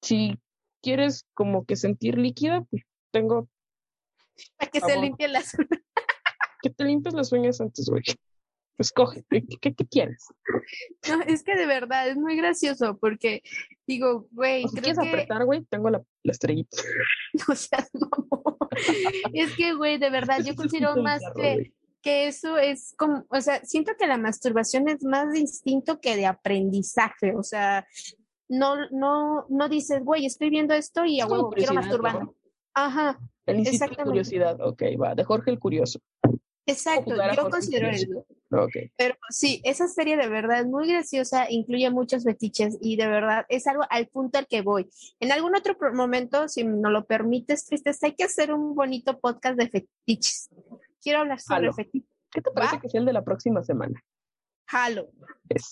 [0.00, 0.38] si
[0.82, 3.48] quieres como que sentir líquida, pues tengo.
[4.56, 5.68] Para que se limpien las uñas.
[6.62, 8.04] Que te limpies las uñas antes, güey.
[8.78, 10.28] Escoge, ¿qué, qué, quieres?
[11.08, 13.42] No, es que de verdad es muy gracioso porque
[13.84, 14.62] digo, güey.
[14.68, 16.76] Si quieres apretar, güey, tengo la, la estrellita.
[17.48, 18.51] No seas mamón.
[19.32, 23.64] Es que, güey, de verdad, yo considero más que, que eso es como, o sea,
[23.64, 27.86] siento que la masturbación es más de instinto que de aprendizaje, o sea,
[28.48, 32.28] no, no, no dices, güey, estoy viendo esto y a huevo quiero masturbar.
[32.74, 33.18] Ajá.
[33.46, 35.98] El de curiosidad, ok, va, de Jorge el Curioso.
[36.66, 37.90] Exacto, yo considero
[38.96, 43.46] Pero sí, esa serie de verdad es muy graciosa, incluye muchos fetiches y de verdad
[43.48, 44.88] es algo al punto al que voy.
[45.20, 49.56] En algún otro momento, si no lo permites, Tristes, hay que hacer un bonito podcast
[49.56, 50.50] de fetiches.
[51.02, 52.10] Quiero hablar sobre fetiches.
[52.30, 54.02] ¿Qué te parece que sea el de la próxima semana?
[54.66, 55.10] Jalo.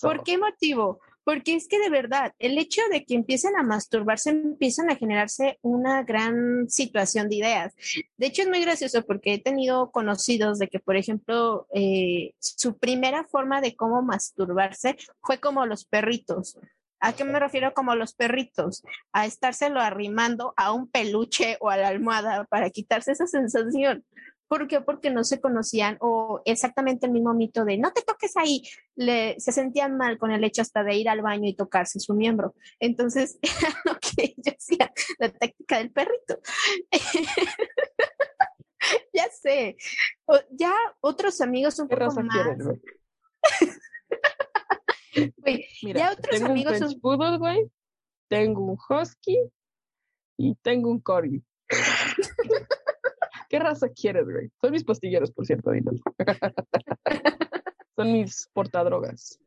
[0.03, 1.01] ¿Por qué motivo?
[1.25, 5.59] Porque es que de verdad, el hecho de que empiecen a masturbarse, empiezan a generarse
[5.63, 7.75] una gran situación de ideas.
[8.17, 12.79] De hecho, es muy gracioso porque he tenido conocidos de que, por ejemplo, eh, su
[12.79, 16.59] primera forma de cómo masturbarse fue como los perritos.
[17.01, 18.83] ¿A qué me refiero como los perritos?
[19.13, 24.05] A estárselo arrimando a un peluche o a la almohada para quitarse esa sensación.
[24.51, 24.81] ¿Por qué?
[24.81, 28.65] Porque no se conocían o exactamente el mismo mito de no te toques ahí.
[28.97, 32.15] Le, se sentían mal con el hecho hasta de ir al baño y tocarse su
[32.15, 32.57] miembro.
[32.81, 36.41] Entonces, era lo que yo hacía, la táctica del perrito.
[39.15, 39.77] ya sé.
[40.51, 42.35] ya otros amigos un poco más.
[45.85, 47.71] Mira, ya otros tengo amigos un poodle, güey.
[48.27, 49.39] Tengo un husky
[50.37, 51.41] y tengo un corgi.
[53.51, 54.49] ¿Qué raza quieres, güey?
[54.61, 55.73] Son mis pastilleros, por cierto,
[57.97, 59.41] Son mis portadrogas.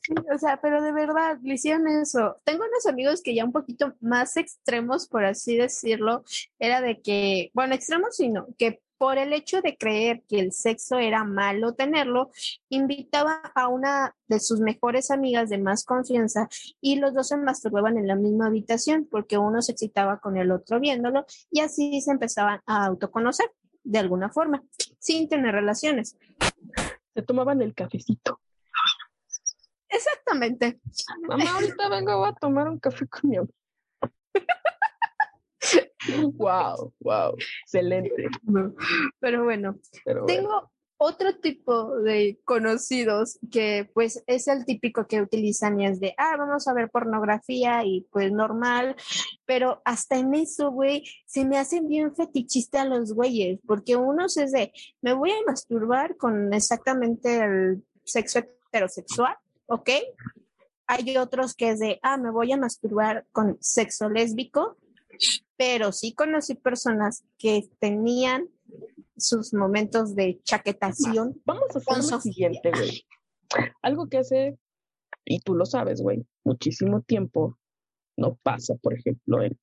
[0.00, 2.40] Sí, o sea, pero de verdad, le hicieron eso.
[2.44, 6.24] Tengo unos amigos que ya un poquito más extremos, por así decirlo,
[6.58, 10.98] era de que, bueno, extremos sino que por el hecho de creer que el sexo
[10.98, 12.30] era malo tenerlo,
[12.68, 16.48] invitaba a una de sus mejores amigas de más confianza
[16.80, 20.50] y los dos se masturbaban en la misma habitación porque uno se excitaba con el
[20.50, 23.50] otro viéndolo y así se empezaban a autoconocer
[23.84, 24.62] de alguna forma,
[24.98, 26.18] sin tener relaciones.
[27.14, 28.40] Se tomaban el cafecito.
[29.88, 30.80] Exactamente.
[31.26, 33.38] Mamá, ahorita vengo a tomar un café con mi
[36.34, 38.28] wow, wow, excelente.
[39.20, 39.78] Pero bueno,
[40.26, 46.14] tengo otro tipo de conocidos que pues es el típico que utilizan y es de,
[46.18, 48.96] ah, vamos a ver pornografía y pues normal,
[49.46, 54.50] pero hasta en eso, güey, se me hacen bien fetichista los güeyes, porque unos es
[54.50, 59.90] de, me voy a masturbar con exactamente el sexo heterosexual, ¿ok?
[60.88, 64.76] Hay otros que es de, ah, me voy a masturbar con sexo lésbico,
[65.56, 68.48] pero sí conocí personas que tenían
[69.16, 71.40] sus momentos de chaquetación.
[71.44, 73.06] Vamos a hacer lo siguiente, güey.
[73.82, 74.58] Algo que hace,
[75.24, 77.58] y tú lo sabes, güey, muchísimo tiempo
[78.16, 79.58] no pasa, por ejemplo, en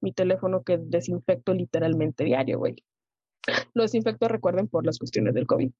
[0.00, 2.76] mi teléfono que desinfecto literalmente diario, güey.
[3.74, 5.70] Lo desinfecto, recuerden, por las cuestiones del COVID.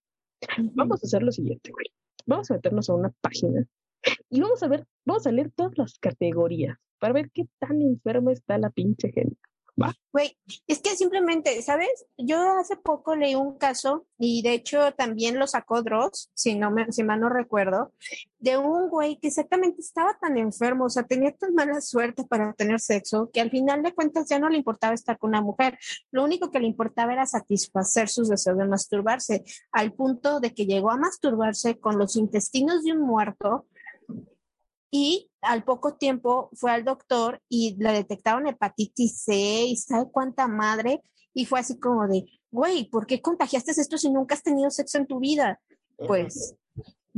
[0.75, 1.87] Vamos a hacer lo siguiente, güey.
[2.27, 3.67] Vamos a meternos a una página
[4.31, 8.33] Y vamos a ver, vamos a leer todas las categorías para ver qué tan enferma
[8.33, 9.39] está la pinche gente.
[10.13, 12.07] Güey, es que simplemente, ¿sabes?
[12.17, 16.73] Yo hace poco leí un caso y de hecho también lo sacó Dross, si no
[16.73, 17.93] me, si mal no recuerdo,
[18.41, 22.53] de un güey que exactamente estaba tan enfermo, o sea, tenía tan mala suerte para
[22.55, 25.79] tener sexo que al final de cuentas ya no le importaba estar con una mujer.
[26.11, 30.67] Lo único que le importaba era satisfacer sus deseos de masturbarse, al punto de que
[30.67, 33.67] llegó a masturbarse con los intestinos de un muerto
[34.91, 40.49] y al poco tiempo fue al doctor y le detectaron hepatitis C y sabe cuánta
[40.49, 41.03] madre
[41.35, 44.99] y fue así como de, güey, ¿por qué contagiaste esto si nunca has tenido sexo
[44.99, 45.61] en tu vida?
[45.97, 46.57] Pues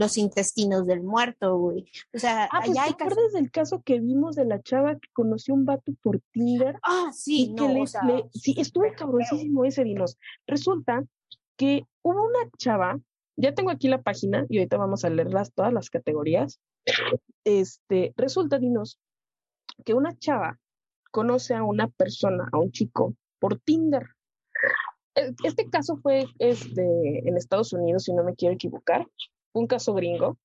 [0.01, 1.85] los intestinos del muerto, güey.
[2.15, 5.55] O sea, ah, pues, ¿te acuerdas del caso que vimos de la chava que conoció
[5.55, 6.79] un vato por Tinder?
[6.83, 7.85] Ah, sí, no, le,
[8.33, 10.17] sí, estuvo cabrosísimo ese dinos.
[10.47, 11.05] Resulta
[11.57, 12.99] que hubo una chava,
[13.37, 16.61] ya tengo aquí la página y ahorita vamos a leerlas todas las categorías.
[17.45, 18.99] Este, resulta, dinos,
[19.85, 20.59] que una chava
[21.11, 24.07] conoce a una persona, a un chico, por Tinder.
[25.15, 29.07] E, este caso fue este, en Estados Unidos, si no me quiero equivocar,
[29.53, 30.39] un caso gringo,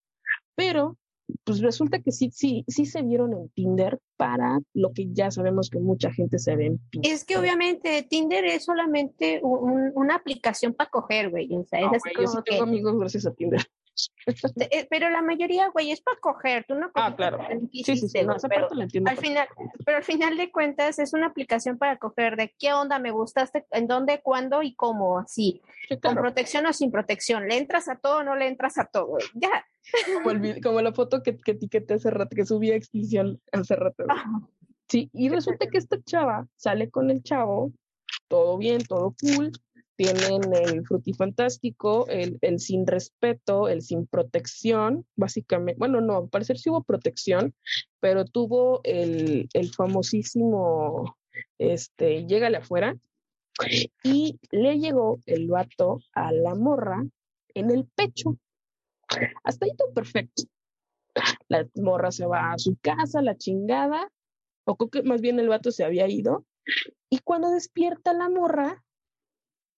[0.55, 0.97] pero
[1.43, 5.69] pues resulta que sí, sí, sí se vieron en Tinder para lo que ya sabemos
[5.69, 7.11] que mucha gente se ve en Tinder.
[7.11, 11.51] Es que obviamente Tinder es solamente una aplicación para coger, güey.
[11.51, 13.61] O sea, es yo sí tengo amigos gracias a Tinder.
[14.71, 17.39] Eh, pero la mayoría, güey, es para coger, tú no Ah, claro.
[17.71, 18.69] Sí, sí, sí, pero,
[19.05, 19.47] al final,
[19.85, 23.65] pero al final de cuentas es una aplicación para coger de qué onda me gustaste,
[23.71, 25.61] en dónde, cuándo y cómo, así.
[26.01, 27.47] Con protección o sin protección.
[27.47, 29.17] ¿Le entras a todo o no le entras a todo?
[29.33, 29.65] Ya.
[30.63, 34.05] Como, la foto que, que etiqueté hace rato, que subí a extinción hace rato.
[34.87, 37.71] Sí, y resulta que esta chava sale con el chavo,
[38.27, 39.51] todo bien, todo cool,
[39.95, 46.57] tienen el frutifantástico, el, el sin respeto, el sin protección, básicamente, bueno, no, al parecer
[46.57, 47.53] sí hubo protección,
[47.99, 51.17] pero tuvo el, el famosísimo,
[51.57, 52.95] este, llégale afuera,
[54.03, 57.03] y le llegó el vato a la morra
[57.53, 58.37] en el pecho.
[59.43, 60.43] Hasta ahí todo perfecto.
[61.47, 64.11] La morra se va a su casa, la chingada,
[64.65, 66.45] o más bien el vato se había ido,
[67.09, 68.83] y cuando despierta la morra,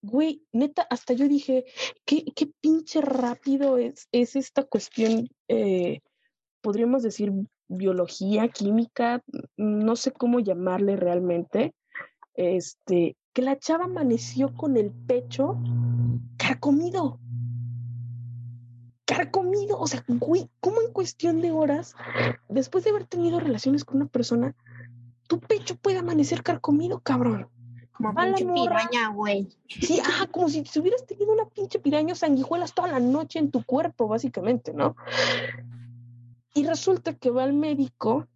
[0.02, 1.64] güey, neta, hasta yo dije,
[2.04, 6.00] qué, qué pinche rápido es, es esta cuestión, eh,
[6.60, 7.32] podríamos decir,
[7.68, 9.22] biología, química,
[9.56, 11.74] no sé cómo llamarle realmente,
[12.34, 15.58] este, que la chava amaneció con el pecho
[16.36, 17.20] carcomido.
[19.04, 21.94] Carcomido, o sea, güey, ¿cómo en cuestión de horas,
[22.48, 24.54] después de haber tenido relaciones con una persona,
[25.28, 27.48] tu pecho puede amanecer carcomido, cabrón?
[27.98, 29.48] Como pinche piraña, güey.
[29.66, 33.64] Sí, ah, como si, hubieras tenido una pinche piraña sanguijuelas toda la noche en tu
[33.64, 34.96] cuerpo, básicamente, ¿no?
[36.54, 38.28] Y resulta que va al médico,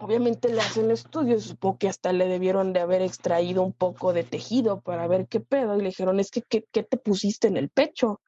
[0.00, 4.22] obviamente le hacen estudios, supongo que hasta le debieron de haber extraído un poco de
[4.22, 7.56] tejido para ver qué pedo, y le dijeron, es que, ¿qué, qué te pusiste en
[7.56, 8.20] el pecho?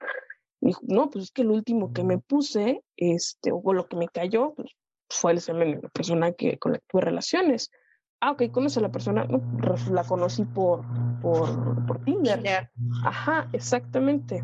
[0.60, 3.96] Y dijo, no, pues es que el último que me puse, este, o lo que
[3.96, 4.72] me cayó, pues,
[5.08, 7.70] fue el semen de la persona que, con la que tuve relaciones
[8.26, 9.26] ah, ok, conoce a la persona,
[9.90, 10.84] la conocí por,
[11.20, 12.68] por, por Tinder.
[13.04, 14.42] Ajá, exactamente.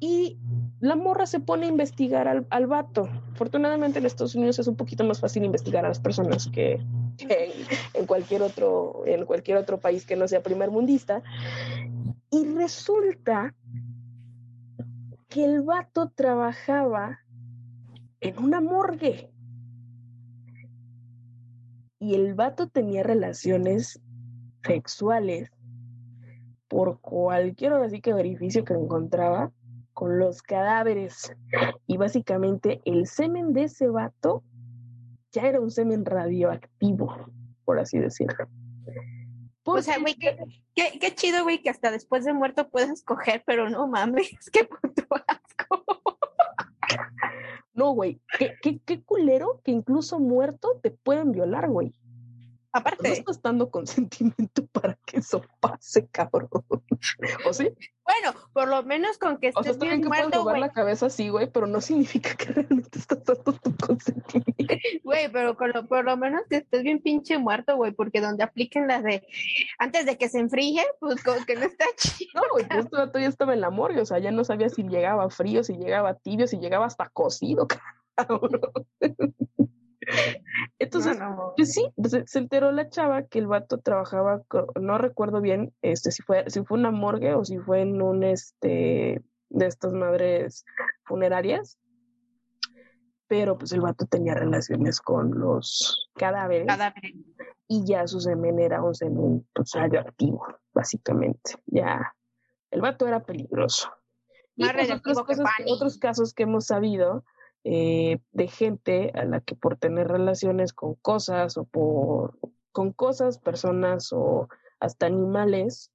[0.00, 0.38] Y
[0.80, 3.08] la morra se pone a investigar al, al, vato.
[3.32, 6.82] Afortunadamente en Estados Unidos es un poquito más fácil investigar a las personas que,
[7.94, 11.22] en, cualquier otro, en cualquier otro país que no sea primer mundista.
[12.30, 13.54] Y resulta
[15.28, 17.18] que el vato trabajaba
[18.20, 19.30] en una morgue
[22.00, 24.00] y el vato tenía relaciones
[24.64, 25.52] sexuales
[26.66, 29.52] por cualquier así que beneficio que encontraba
[29.92, 31.32] con los cadáveres.
[31.86, 34.42] Y básicamente el semen de ese vato
[35.30, 37.14] ya era un semen radioactivo,
[37.64, 38.48] por así decirlo.
[39.64, 40.38] O sea, güey, qué,
[40.74, 45.04] qué, chido, güey, que hasta después de muerto puedas coger, pero no mames, qué puto.
[47.72, 51.94] No, güey, ¿Qué, qué, culero que incluso muerto te pueden violar, güey.
[52.72, 53.08] Aparte.
[53.08, 56.48] No estás dando consentimiento para que eso pase, cabrón.
[57.46, 57.70] ¿O sí?
[58.04, 60.60] Bueno, por lo menos con que estés o sea, bien que muerto, güey.
[60.60, 64.74] la cabeza así, güey, pero no significa que realmente estás dando tu consentimiento.
[65.04, 68.42] Güey, pero con lo, por lo menos que estés bien pinche muerto, güey, porque donde
[68.42, 69.24] apliquen las de
[69.78, 72.30] antes de que se enfríe, pues como que no está chido.
[72.34, 74.82] No, güey, pues esto ya estaba en la morgue, o sea, ya no sabía si
[74.82, 77.68] llegaba frío, si llegaba tibio, si llegaba hasta cocido,
[78.16, 78.60] cabrón.
[80.78, 81.18] Entonces,
[81.56, 81.86] pues sí,
[82.26, 84.42] se, enteró la chava que el vato trabajaba,
[84.80, 88.24] no recuerdo bien este, si, fue, si fue una morgue o si fue en un
[88.24, 90.64] este, de estas madres
[91.04, 91.78] funerarias.
[93.26, 96.66] pero pues el vato tenía relaciones con los cadáveres.
[96.66, 97.14] Cadáveres.
[97.68, 101.54] Y ya su semen era un semen pues, radioactivo, básicamente.
[101.66, 102.14] Ya,
[102.70, 103.90] el vato era peligroso.
[104.56, 104.90] Y pues,
[105.66, 107.24] otros casos que hemos sabido
[107.64, 112.38] eh, de gente a la que por tener relaciones con cosas o por
[112.72, 114.48] con cosas, personas o
[114.78, 115.90] hasta animales,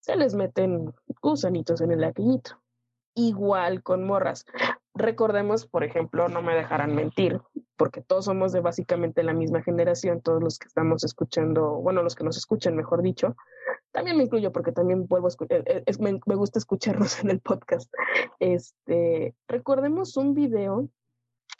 [0.00, 0.92] se les meten
[1.22, 2.60] gusanitos en el aquillito.
[3.14, 4.44] Igual con morras.
[4.94, 7.40] Recordemos, por ejemplo, no me dejarán mentir,
[7.76, 12.14] porque todos somos de básicamente la misma generación, todos los que estamos escuchando, bueno, los
[12.14, 13.36] que nos escuchan, mejor dicho.
[13.92, 15.64] También me incluyo porque también vuelvo a escuchar,
[15.98, 17.92] me, me gusta escucharnos en el podcast.
[18.38, 20.88] Este, recordemos un video,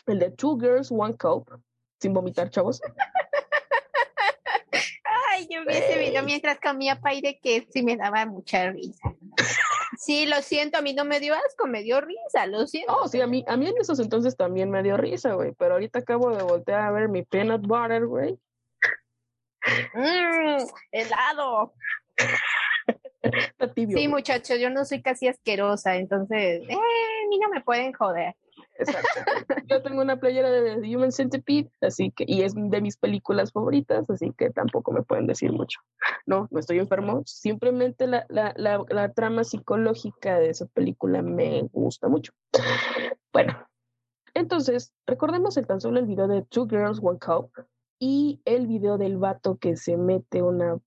[0.07, 1.61] el de Two Girls, One Cup,
[2.01, 2.81] sin vomitar, chavos.
[5.31, 9.15] Ay, yo vi ese video mientras comía pay de queso y me daba mucha risa.
[9.97, 12.95] Sí, lo siento, a mí no me dio asco, me dio risa, lo siento.
[12.95, 15.75] Oh, sí, a mí, a mí en esos entonces también me dio risa, güey, pero
[15.75, 18.39] ahorita acabo de voltear a ver mi peanut butter, güey.
[19.95, 21.75] Mm, helado.
[23.51, 23.97] Está tibio.
[23.97, 28.35] Sí, muchachos, yo no soy casi asquerosa, entonces, eh, a mí no me pueden joder.
[28.79, 29.09] Exacto.
[29.67, 33.53] Yo tengo una playera de The Human Centipede, así que, y es de mis películas
[33.53, 35.81] favoritas, así que tampoco me pueden decir mucho.
[36.27, 41.63] No, no estoy enfermo, simplemente la, la, la, la trama psicológica de esa película me
[41.73, 42.33] gusta mucho.
[43.33, 43.69] Bueno,
[44.35, 47.51] entonces, recordemos el tan solo el video de Two Girls, One Cup
[47.99, 50.79] y el video del vato que se mete una,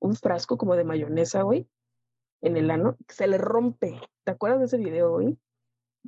[0.00, 1.66] un frasco como de mayonesa, güey,
[2.42, 4.00] en el ano, se le rompe.
[4.24, 5.38] ¿Te acuerdas de ese video, güey?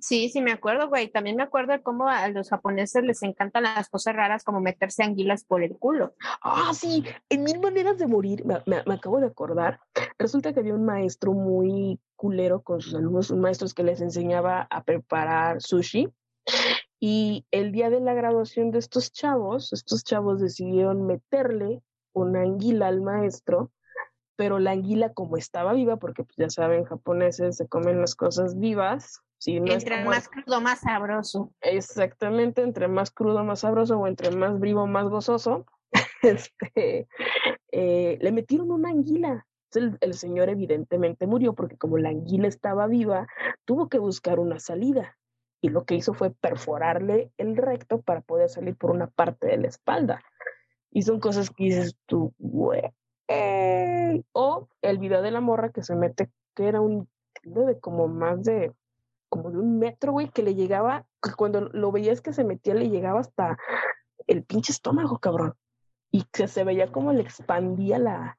[0.00, 1.08] Sí, sí, me acuerdo, güey.
[1.08, 5.04] También me acuerdo de cómo a los japoneses les encantan las cosas raras como meterse
[5.04, 6.14] anguilas por el culo.
[6.42, 9.78] Ah, sí, en Mil Maneras de Morir, me, me- me acabo de acordar.
[10.18, 14.66] Resulta que había un maestro muy culero con sus alumnos, un maestro que les enseñaba
[14.68, 16.08] a preparar sushi.
[16.98, 21.82] Y el día de la graduación de estos chavos, estos chavos decidieron meterle
[22.12, 23.70] una anguila al maestro,
[24.36, 28.58] pero la anguila como estaba viva, porque pues ya saben, japoneses se comen las cosas
[28.58, 29.20] vivas.
[29.38, 31.52] Si no Entre más crudo, más sabroso.
[31.60, 35.66] Exactamente, entre más crudo, más sabroso, o entre más vivo, más gozoso.
[36.22, 37.06] Este,
[37.70, 39.46] eh, le metieron una anguila.
[39.74, 43.26] El, el señor evidentemente murió porque como la anguila estaba viva,
[43.66, 45.18] tuvo que buscar una salida.
[45.60, 49.58] Y lo que hizo fue perforarle el recto para poder salir por una parte de
[49.58, 50.22] la espalda.
[50.90, 52.82] Y son cosas que dices tú, güey.
[53.28, 57.08] O el video de la morra que se mete, que era un
[57.42, 58.72] de como más de
[59.28, 62.74] como de un metro, güey, que le llegaba, que cuando lo veías que se metía,
[62.74, 63.58] le llegaba hasta
[64.28, 65.54] el pinche estómago, cabrón.
[66.12, 68.38] Y que se veía como le expandía la,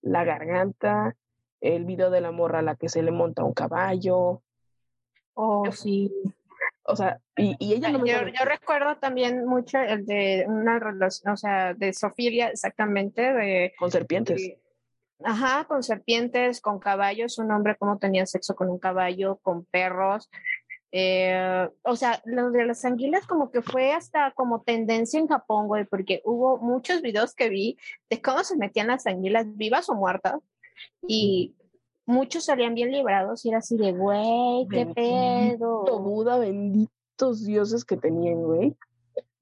[0.00, 1.16] la garganta,
[1.60, 4.42] el video de la morra a la que se le monta un caballo,
[5.34, 6.12] Oh, sí.
[6.84, 10.78] O sea, y, y ella no me Yo, yo recuerdo también mucho el de una
[10.78, 14.56] relación, o sea, de Sofía, exactamente, de con serpientes.
[15.24, 20.28] Ajá, con serpientes, con caballos, un hombre cómo tenía sexo con un caballo, con perros.
[20.90, 25.66] Eh, o sea, lo de las anguilas como que fue hasta como tendencia en Japón,
[25.66, 27.78] güey, porque hubo muchos videos que vi
[28.10, 30.40] de cómo se metían las anguilas vivas o muertas
[31.06, 31.54] y
[32.12, 36.00] muchos salían bien librados y era así de, güey, qué Bendito pedo.
[36.00, 38.76] Buda, benditos dioses que tenían, güey.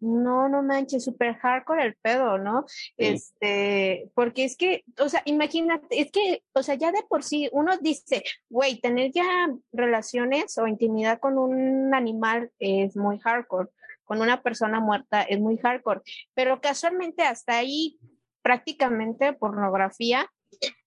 [0.00, 2.64] No, no manches, súper hardcore el pedo, ¿no?
[2.66, 2.94] Sí.
[2.96, 7.50] Este, porque es que, o sea, imagínate, es que, o sea, ya de por sí
[7.52, 9.26] uno dice, güey, tener ya
[9.72, 13.68] relaciones o intimidad con un animal es muy hardcore,
[14.04, 16.00] con una persona muerta es muy hardcore,
[16.32, 17.98] pero casualmente hasta ahí
[18.42, 20.30] prácticamente pornografía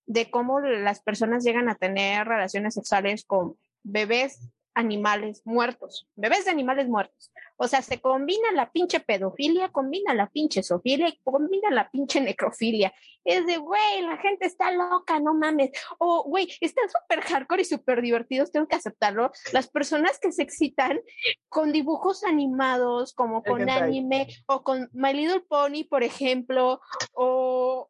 [0.05, 4.39] de cómo las personas llegan a tener relaciones sexuales con bebés
[4.75, 7.31] animales muertos, bebés de animales muertos.
[7.57, 12.19] O sea, se combina la pinche pedofilia, combina la pinche zoofilia y combina la pinche
[12.19, 12.93] necrofilia.
[13.23, 15.71] Es de, güey, la gente está loca, no mames.
[15.99, 19.31] O, güey, están súper hardcore y súper divertidos, tengo que aceptarlo.
[19.53, 20.99] Las personas que se excitan
[21.47, 26.81] con dibujos animados, como El con anime, o con My Little Pony, por ejemplo,
[27.13, 27.87] o...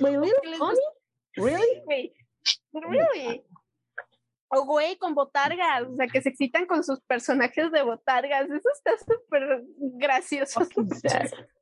[0.00, 0.74] My Little ¿Qué les Pony?
[1.36, 1.82] Really?
[1.84, 2.14] güey.
[2.72, 3.44] Really?
[4.48, 8.50] O güey, con botargas, o sea, que se excitan con sus personajes de botargas.
[8.50, 10.60] Eso está súper gracioso.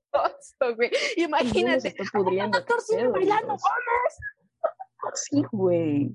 [0.76, 0.90] Güey.
[1.18, 1.88] Imagínate.
[1.88, 5.14] está pudriendo, Doctor sigue bailando, Dios.
[5.14, 6.10] Sí, güey.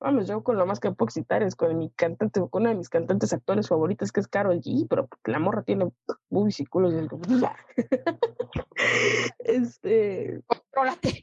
[0.00, 2.76] Vamos, yo con lo más que puedo excitar es con mi cantante, con una de
[2.76, 5.92] mis cantantes actuales favoritas, que es Carol G, pero la morra tiene
[6.30, 6.94] boobies y culos.
[9.40, 11.22] Este, Contrólate.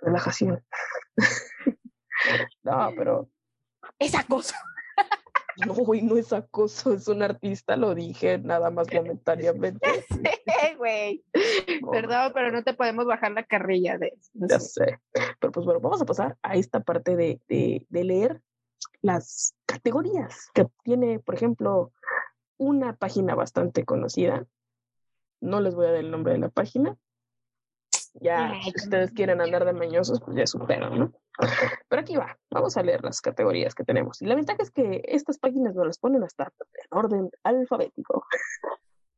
[0.00, 0.64] relajación.
[2.64, 3.30] No, pero
[4.00, 4.56] Esa cosa.
[5.66, 9.86] No, güey, no es acoso, es un artista, lo dije nada más momentáneamente.
[10.58, 11.24] Sí, güey.
[11.92, 14.30] Perdón, pero no te podemos bajar la carrilla de eso.
[14.32, 14.98] Ya sé.
[15.38, 18.40] Pero pues bueno, vamos a pasar a esta parte de, de, de leer
[19.00, 21.92] las categorías que tiene, por ejemplo,
[22.56, 24.46] una página bastante conocida.
[25.40, 26.96] No les voy a dar el nombre de la página.
[28.20, 31.12] Ya, si ustedes quieren andar de mañosos, pues ya superan, ¿no?
[31.88, 34.20] Pero aquí va, vamos a leer las categorías que tenemos.
[34.22, 38.24] Y la ventaja es que estas páginas nos las ponen hasta en orden alfabético.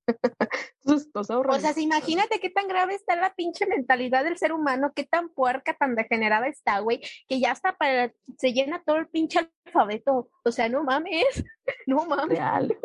[0.84, 1.56] Entonces, nos ahorran.
[1.56, 5.28] O sea, imagínate qué tan grave está la pinche mentalidad del ser humano, qué tan
[5.28, 10.30] puerca, tan degenerada está, güey, que ya está para, se llena todo el pinche alfabeto.
[10.44, 11.44] O sea, no mames,
[11.86, 12.38] no mames.
[12.38, 12.78] Real.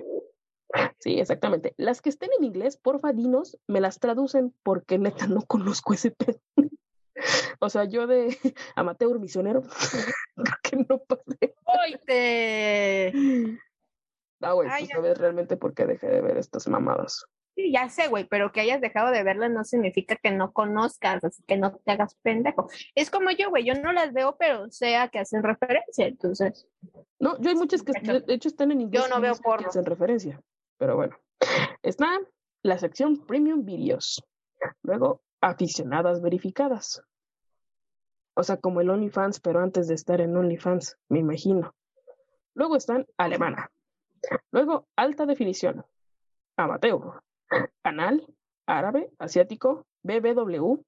[0.99, 1.73] Sí, exactamente.
[1.77, 6.11] Las que estén en inglés, porfa, dinos, me las traducen porque neta no conozco ese
[6.11, 6.39] pedo.
[7.59, 8.27] O sea, yo de
[8.75, 9.61] amateur misionero,
[10.35, 11.55] creo que no pasé.
[11.63, 13.13] Oite.
[14.41, 14.95] Ah, güey, pues ya.
[14.95, 17.25] sabes realmente por qué dejé de ver estas mamadas.
[17.55, 21.23] Sí, ya sé, güey, pero que hayas dejado de verlas no significa que no conozcas,
[21.23, 22.67] así que no te hagas pendejo.
[22.95, 26.67] Es como yo, güey, yo no las veo, pero sé a que hacen referencia, entonces.
[27.17, 29.03] No, yo hay muchas que de hecho están en inglés.
[29.03, 29.69] Yo no veo sé que porno.
[29.69, 30.41] hacen referencia.
[30.77, 31.17] Pero bueno.
[31.83, 32.19] Está
[32.63, 34.23] la sección Premium Videos.
[34.81, 37.03] Luego, aficionadas verificadas.
[38.35, 41.73] O sea, como el OnlyFans, pero antes de estar en OnlyFans, me imagino.
[42.53, 43.71] Luego están alemana.
[44.51, 45.85] Luego, alta definición.
[46.57, 47.21] Amateur.
[47.83, 48.25] Anal,
[48.65, 50.83] árabe, asiático, BBW.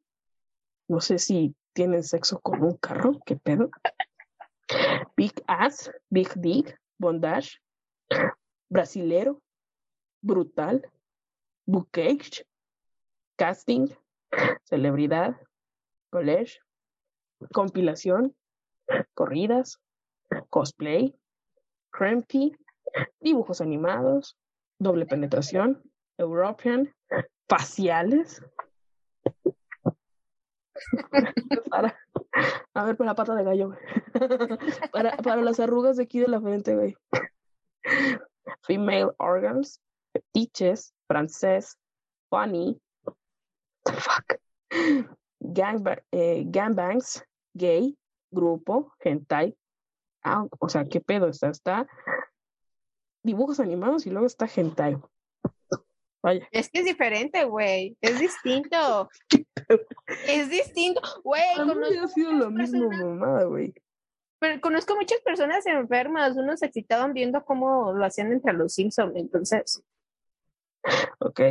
[0.89, 3.69] No sé si tienen sexo con un carro, qué pedo.
[5.15, 7.59] Big Ass, Big Dick, Bondage,
[8.69, 9.41] Brasilero,
[10.27, 10.85] Brutal,
[11.65, 12.45] Bookage,
[13.37, 13.87] Casting,
[14.65, 15.37] Celebridad,
[16.11, 16.59] College,
[17.53, 18.35] Compilación,
[19.13, 19.79] Corridas,
[20.49, 21.17] Cosplay,
[21.91, 22.57] Crampy,
[23.21, 24.37] Dibujos animados,
[24.79, 25.81] Doble penetración,
[26.17, 26.93] European,
[27.47, 28.43] Faciales.
[31.71, 31.97] Para,
[32.73, 33.79] a ver, para la pata de gallo, güey.
[34.91, 36.95] para, para las arrugas de aquí de la frente, güey.
[38.61, 39.81] Female organs,
[40.17, 41.77] fetiches, francés,
[42.29, 42.79] funny,
[43.85, 44.39] fuck,
[45.39, 47.95] Gangba- eh, gangbangs, gay,
[48.31, 49.55] grupo, hentai.
[50.23, 51.27] Ah, o sea, ¿qué pedo?
[51.27, 51.87] Está, está
[53.23, 54.97] dibujos animados y luego está hentai.
[56.23, 56.47] Vaya.
[56.51, 59.09] Es que es diferente, güey, es distinto.
[60.27, 61.43] es distinto, güey.
[61.43, 63.73] Ha sido lo mismo, mamada, güey.
[64.39, 69.15] Pero conozco muchas personas enfermas, unos se excitaban viendo cómo lo hacían entre los Simpsons,
[69.15, 69.83] entonces.
[71.19, 71.41] Ok.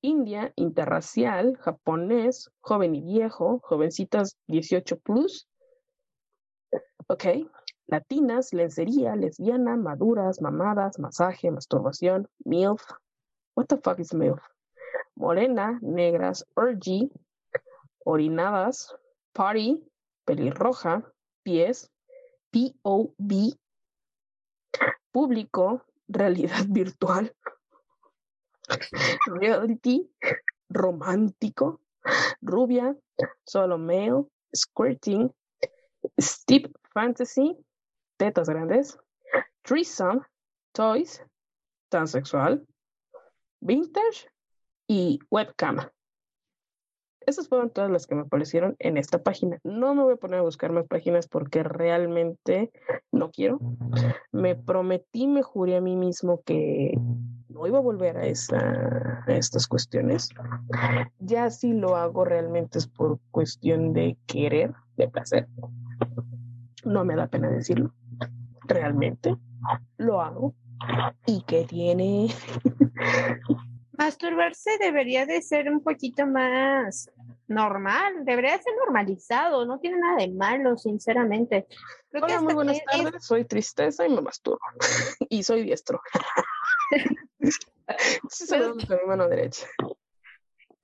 [0.00, 5.48] India, interracial, japonés, joven y viejo, jovencitas 18 plus.
[7.08, 7.24] Ok.
[7.86, 12.82] Latinas, lencería, lesbiana, maduras, mamadas, masaje, masturbación, MILF.
[13.54, 14.40] What the fuck is MILF?
[15.14, 17.10] Morena, negras, orgy,
[18.04, 18.94] orinadas,
[19.32, 19.82] party,
[20.24, 21.04] pelirroja,
[21.42, 21.90] pies,
[22.50, 23.56] POV,
[25.12, 27.32] público, realidad virtual,
[29.26, 30.08] reality,
[30.68, 31.80] romántico,
[32.40, 32.96] rubia,
[33.44, 35.32] solo male, squirting,
[36.20, 37.56] steep fantasy,
[38.16, 38.98] tetas grandes,
[39.62, 40.20] threesome,
[40.72, 41.22] toys,
[41.88, 42.66] transexual,
[43.60, 44.28] vintage
[44.88, 45.90] y webcam.
[47.26, 49.58] Esas fueron todas las que me aparecieron en esta página.
[49.64, 52.70] No me voy a poner a buscar más páginas porque realmente
[53.10, 53.58] no quiero.
[54.30, 56.94] Me prometí, me juré a mí mismo que
[57.56, 58.58] no iba a volver a, esa,
[59.26, 60.28] a estas cuestiones.
[61.18, 65.48] Ya si lo hago realmente es por cuestión de querer, de placer.
[66.84, 67.94] No me da pena decirlo.
[68.66, 69.34] Realmente
[69.96, 70.54] lo hago.
[71.26, 72.28] ¿Y que tiene?
[73.96, 77.10] Masturbarse debería de ser un poquito más
[77.48, 81.66] normal, debería ser normalizado, no tiene nada de malo, sinceramente.
[82.10, 83.24] Creo que Hola, muy buenas es- es- tardes.
[83.24, 84.60] Soy tristeza y me masturbo.
[85.30, 86.00] y soy diestro.
[88.28, 89.66] Sí, saludando con mi mano derecha.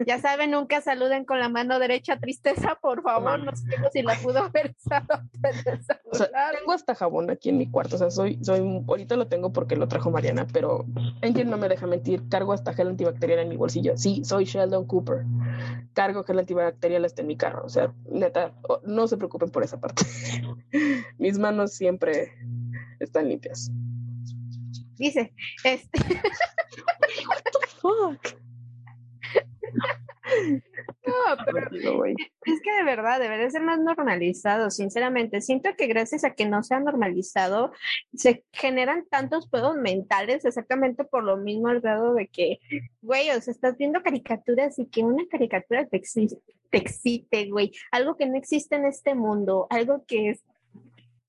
[0.07, 4.15] ya saben, nunca saluden con la mano derecha, tristeza, por favor, no sé si la
[4.17, 5.23] pudo haber usado
[6.11, 6.29] O sea,
[6.59, 7.97] tengo hasta jabón aquí en mi cuarto.
[7.97, 10.87] O sea, soy, soy, ahorita lo tengo porque lo trajo Mariana, pero
[11.23, 12.29] Angel no me deja mentir.
[12.29, 13.97] Cargo hasta gel antibacterial en mi bolsillo.
[13.97, 15.25] Sí, soy Sheldon Cooper.
[15.93, 17.65] Cargo gel antibacterial hasta en mi carro.
[17.65, 20.05] O sea, neta, no se preocupen por esa parte.
[21.19, 22.33] Mis manos siempre
[22.99, 23.71] están limpias.
[25.03, 25.35] Dice,
[25.65, 25.99] este,
[27.81, 28.39] Fuck.
[31.05, 35.41] No, pero es que de verdad debería ser más normalizado, sinceramente.
[35.41, 37.73] Siento que gracias a que no se ha normalizado,
[38.15, 42.61] se generan tantos pedos mentales exactamente por lo mismo al grado de que,
[43.01, 46.01] güey, o sea, estás viendo caricaturas y que una caricatura te,
[46.71, 47.73] te excite, güey.
[47.91, 50.45] Algo que no existe en este mundo, algo que es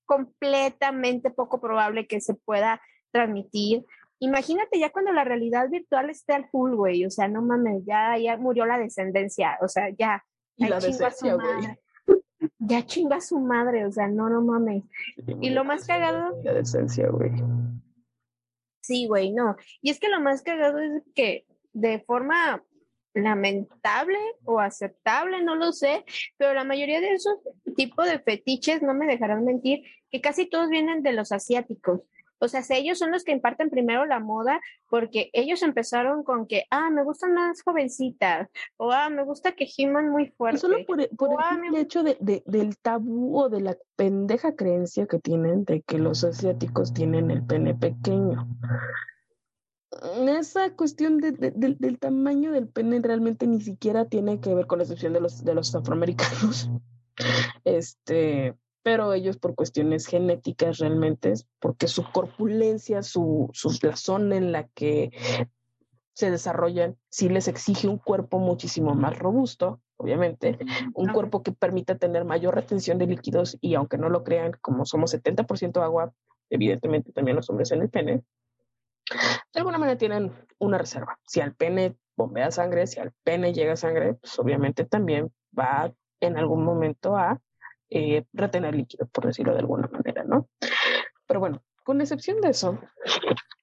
[0.06, 2.80] completamente poco probable que se pueda
[3.14, 3.86] transmitir
[4.24, 8.16] imagínate ya cuando la realidad virtual esté al full, güey, o sea, no mames, ya,
[8.18, 10.24] ya murió la descendencia, o sea, ya.
[10.56, 11.78] Y la decencia, güey.
[12.58, 14.84] Ya chinga su madre, o sea, no, no mames.
[15.40, 16.40] y lo más cagado.
[16.42, 17.32] La decencia, güey.
[18.82, 19.56] Sí, güey, no.
[19.80, 22.62] Y es que lo más cagado es que de forma
[23.14, 26.04] lamentable o aceptable, no lo sé,
[26.36, 27.38] pero la mayoría de esos
[27.76, 32.00] tipos de fetiches, no me dejarán mentir, que casi todos vienen de los asiáticos.
[32.44, 36.64] O sea, ellos son los que imparten primero la moda porque ellos empezaron con que,
[36.70, 40.58] ah, me gustan más jovencitas, o ah, me gusta que giman muy fuerte.
[40.58, 45.64] solo por, el, ah, hecho de, del tabú o de la pendeja creencia que tienen
[45.64, 48.46] de que los asiáticos tienen el pene pequeño.
[50.28, 54.84] Esa cuestión de, del tamaño del pene realmente ni siquiera tiene que ver con la
[54.84, 56.70] excepción de los, de los afroamericanos.
[57.62, 63.50] Este, pero ellos por cuestiones genéticas realmente, porque su corpulencia, su,
[63.82, 65.10] la zona en la que
[66.12, 70.58] se desarrollan, sí les exige un cuerpo muchísimo más robusto, obviamente,
[70.92, 74.84] un cuerpo que permita tener mayor retención de líquidos y aunque no lo crean, como
[74.84, 76.12] somos 70% agua,
[76.50, 78.22] evidentemente también los hombres en el pene,
[79.54, 81.18] de alguna manera tienen una reserva.
[81.26, 86.36] Si al pene bombea sangre, si al pene llega sangre, pues obviamente también va en
[86.36, 87.40] algún momento a
[87.90, 90.48] eh, retener líquido, por decirlo de alguna manera, ¿no?
[91.26, 92.80] Pero bueno, con excepción de eso,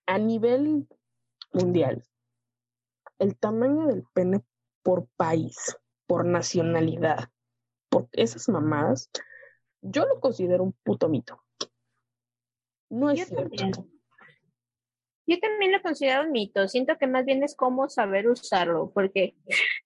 [0.05, 0.87] a nivel
[1.53, 2.03] mundial,
[3.19, 4.41] el tamaño del pene
[4.83, 7.29] por país, por nacionalidad,
[7.89, 9.09] por esas mamadas,
[9.81, 11.43] yo lo considero un puto mito.
[12.89, 13.87] No es cierto.
[15.27, 16.67] Yo también lo considero un mito.
[16.67, 19.35] Siento que más bien es cómo saber usarlo, porque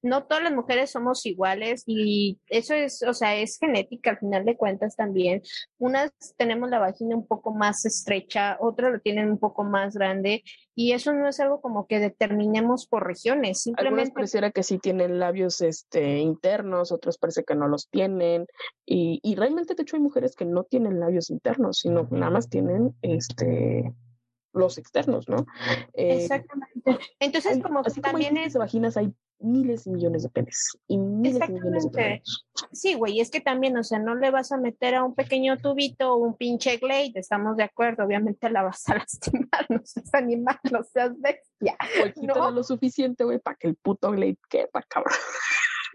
[0.02, 4.46] no todas las mujeres somos iguales y eso es, o sea, es genética al final
[4.46, 5.42] de cuentas también.
[5.78, 10.44] Unas tenemos la vagina un poco más estrecha, otras lo tienen un poco más grande
[10.74, 13.62] y eso no es algo como que determinemos por regiones.
[13.62, 18.46] Simplemente Algunos pareciera que sí tienen labios este, internos, otros parece que no los tienen
[18.86, 22.50] y, y realmente de hecho hay mujeres que no tienen labios internos, sino nada más
[22.50, 23.94] tienen este
[24.56, 25.46] los externos, ¿no?
[25.94, 26.98] Eh, Exactamente.
[27.20, 28.54] Entonces, como así también es...
[28.56, 32.46] vaginas hay miles y millones de penes y miles y millones de penes.
[32.72, 35.58] Sí, güey, es que también, o sea, no le vas a meter a un pequeño
[35.58, 40.14] tubito o un pinche glade, estamos de acuerdo, obviamente la vas a lastimar, no seas
[40.14, 41.78] animal, no seas bestia.
[42.22, 45.14] no lo suficiente, güey, para que el puto glade quepa, cabrón.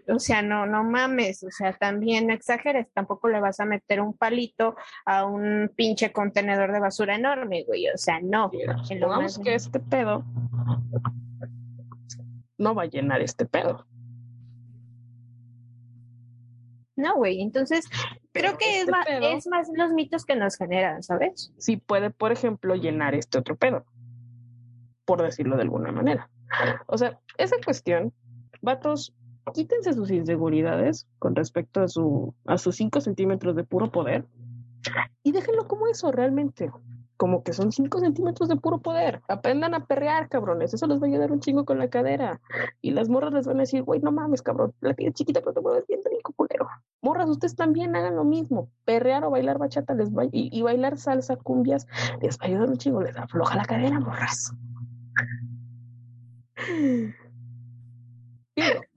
[0.07, 4.01] O sea, no, no mames, o sea, también no exageres, tampoco le vas a meter
[4.01, 4.75] un palito
[5.05, 8.51] a un pinche contenedor de basura enorme, güey, o sea, no.
[8.83, 10.23] Supongamos que este pedo
[12.57, 13.85] no va a llenar este pedo.
[16.95, 17.89] No, güey, entonces
[18.31, 21.53] creo que es, este más, es más los mitos que nos generan, ¿sabes?
[21.57, 23.85] Sí puede, por ejemplo, llenar este otro pedo,
[25.05, 26.29] por decirlo de alguna manera.
[26.85, 28.13] O sea, esa cuestión,
[28.61, 29.15] vatos,
[29.53, 34.25] quítense sus inseguridades con respecto a, su, a sus 5 centímetros de puro poder
[35.23, 36.71] y déjenlo como eso realmente.
[37.17, 39.21] Como que son 5 centímetros de puro poder.
[39.27, 40.73] Aprendan a perrear, cabrones.
[40.73, 42.41] Eso les va a ayudar un chingo con la cadera.
[42.81, 44.73] Y las morras les van a decir, güey, no mames, cabrón.
[44.81, 46.67] La tienes chiquita, pero te mueves bien rico, culero.
[47.01, 48.69] Morras, ustedes también hagan lo mismo.
[48.85, 51.85] Perrear o bailar bachata les va, y, bailar salsa, cumbias,
[52.21, 53.01] les va a ayudar un chingo.
[53.01, 54.55] Les afloja la cadera, morras.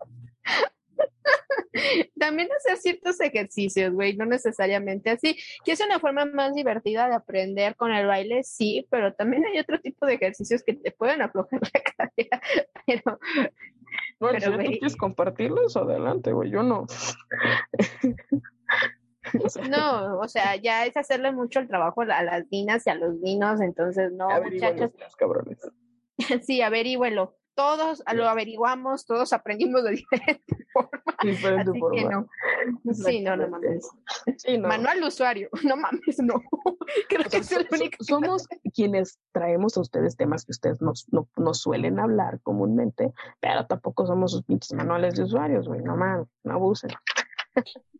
[2.18, 5.36] También hacer ciertos ejercicios, güey, no necesariamente así.
[5.64, 9.58] Que es una forma más divertida de aprender con el baile, sí, pero también hay
[9.58, 12.40] otro tipo de ejercicios que te pueden aflojar la cadera,
[12.86, 13.18] pero...
[14.18, 16.86] Bueno, si tú quieres compartirlos, adelante, güey, yo no.
[19.70, 23.20] no, o sea, ya es hacerle mucho el trabajo a las vinas y a los
[23.20, 24.90] vinos, entonces no, muchachos.
[25.16, 25.58] cabrones.
[26.42, 30.90] sí, averígüelo todos lo averiguamos, todos aprendimos de diferente forma.
[31.22, 31.96] Diferente así forma.
[31.96, 32.26] Que no.
[32.92, 33.88] Sí, no, no mames.
[34.60, 36.34] Manual de usuario, no mames, no.
[37.08, 38.02] Creo que es el único.
[38.04, 44.06] Somos quienes traemos a ustedes temas que ustedes no, no, suelen hablar comúnmente, pero tampoco
[44.06, 46.90] somos sus pinches manuales de usuarios, güey, no mames, no abusen.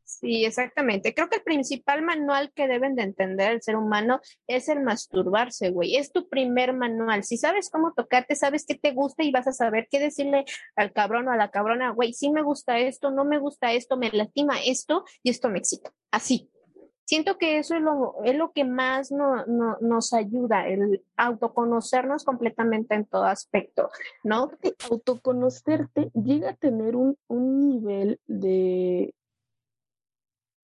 [0.04, 1.14] Sí, exactamente.
[1.14, 5.70] Creo que el principal manual que deben de entender el ser humano es el masturbarse,
[5.70, 5.96] güey.
[5.96, 7.24] Es tu primer manual.
[7.24, 10.44] Si sabes cómo tocarte, sabes qué te gusta y vas a saber qué decirle
[10.76, 13.96] al cabrón o a la cabrona, güey, sí me gusta esto, no me gusta esto,
[13.96, 15.92] me lastima esto y esto me excita.
[16.10, 16.50] Así.
[17.06, 22.24] Siento que eso es lo, es lo que más no, no, nos ayuda, el autoconocernos
[22.24, 23.90] completamente en todo aspecto,
[24.22, 24.50] ¿no?
[24.90, 29.14] Autoconocerte llega a tener un, un nivel de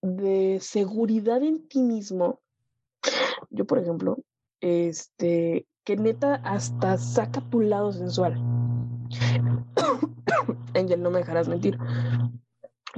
[0.02, 2.40] de seguridad en ti mismo.
[3.50, 4.18] Yo, por ejemplo,
[4.60, 8.34] este, que neta hasta saca tu lado sensual.
[10.74, 11.78] Angel, no me dejarás mentir.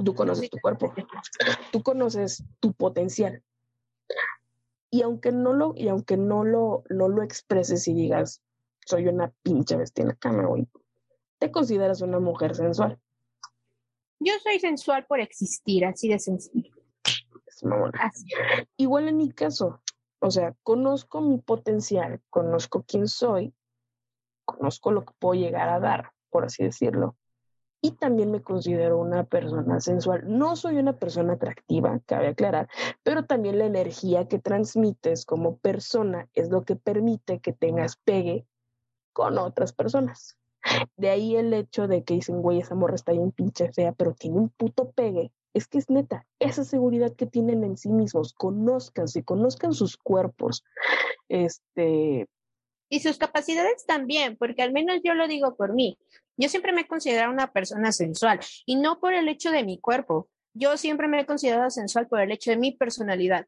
[0.03, 0.93] Tú conoces tu cuerpo.
[1.71, 3.43] Tú conoces tu potencial.
[4.89, 8.41] Y aunque no lo, y aunque no lo, no lo expreses y digas,
[8.85, 10.67] soy una pinche bestia en la cama, güey,
[11.39, 12.99] te consideras una mujer sensual.
[14.19, 16.82] Yo soy sensual por existir, así de sencillo.
[18.77, 19.81] Igual en mi caso,
[20.19, 23.53] o sea, conozco mi potencial, conozco quién soy,
[24.45, 27.15] conozco lo que puedo llegar a dar, por así decirlo.
[27.81, 30.23] Y también me considero una persona sensual.
[30.25, 32.69] No soy una persona atractiva, cabe aclarar,
[33.03, 38.47] pero también la energía que transmites como persona es lo que permite que tengas pegue
[39.11, 40.37] con otras personas.
[40.95, 44.13] De ahí el hecho de que dicen, güey, esa morra está bien pinche fea, pero
[44.13, 48.33] tiene un puto pegue es que es neta, esa seguridad que tienen en sí mismos,
[48.33, 50.63] conozcanse, conozcan sus cuerpos,
[51.29, 52.27] este...
[52.89, 55.97] Y sus capacidades también, porque al menos yo lo digo por mí.
[56.37, 59.79] Yo siempre me he considerado una persona sensual y no por el hecho de mi
[59.79, 60.29] cuerpo.
[60.53, 63.47] Yo siempre me he considerado sensual por el hecho de mi personalidad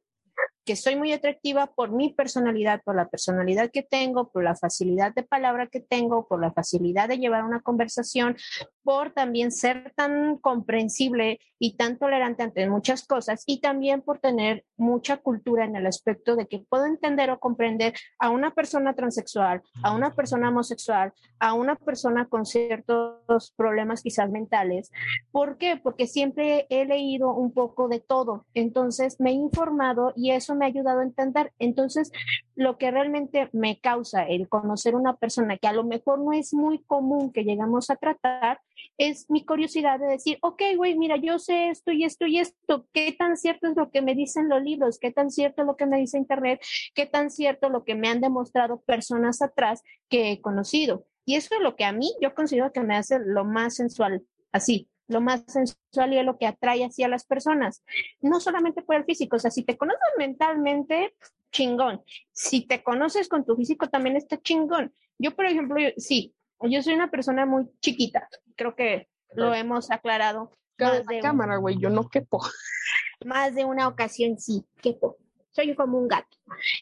[0.65, 5.13] que soy muy atractiva por mi personalidad, por la personalidad que tengo, por la facilidad
[5.13, 8.35] de palabra que tengo, por la facilidad de llevar una conversación,
[8.83, 14.65] por también ser tan comprensible y tan tolerante ante muchas cosas y también por tener
[14.75, 19.61] mucha cultura en el aspecto de que puedo entender o comprender a una persona transexual,
[19.83, 24.91] a una persona homosexual, a una persona con ciertos problemas quizás mentales.
[25.31, 25.77] ¿Por qué?
[25.81, 30.65] Porque siempre he leído un poco de todo, entonces me he informado y eso me
[30.65, 31.53] ha ayudado a entender.
[31.59, 32.11] Entonces,
[32.55, 36.53] lo que realmente me causa el conocer una persona que a lo mejor no es
[36.53, 38.59] muy común que llegamos a tratar,
[38.97, 42.87] es mi curiosidad de decir, ok, güey, mira, yo sé esto y esto y esto,
[42.93, 44.99] ¿qué tan cierto es lo que me dicen los libros?
[44.99, 46.61] ¿Qué tan cierto es lo que me dice Internet?
[46.93, 51.05] ¿Qué tan cierto lo que me han demostrado personas atrás que he conocido?
[51.25, 54.23] Y eso es lo que a mí yo considero que me hace lo más sensual,
[54.51, 57.83] así, lo más sensual y es lo que atrae hacia las personas.
[58.21, 61.15] No solamente por el físico, o sea, si te conoces mentalmente,
[61.51, 62.03] chingón.
[62.31, 64.93] Si te conoces con tu físico, también está chingón.
[65.17, 70.51] Yo, por ejemplo, sí, yo soy una persona muy chiquita, creo que lo hemos aclarado.
[70.77, 72.41] Cada cámara, güey, yo no quepo.
[73.25, 75.17] Más de una ocasión sí, quepo
[75.55, 76.37] soy como un gato.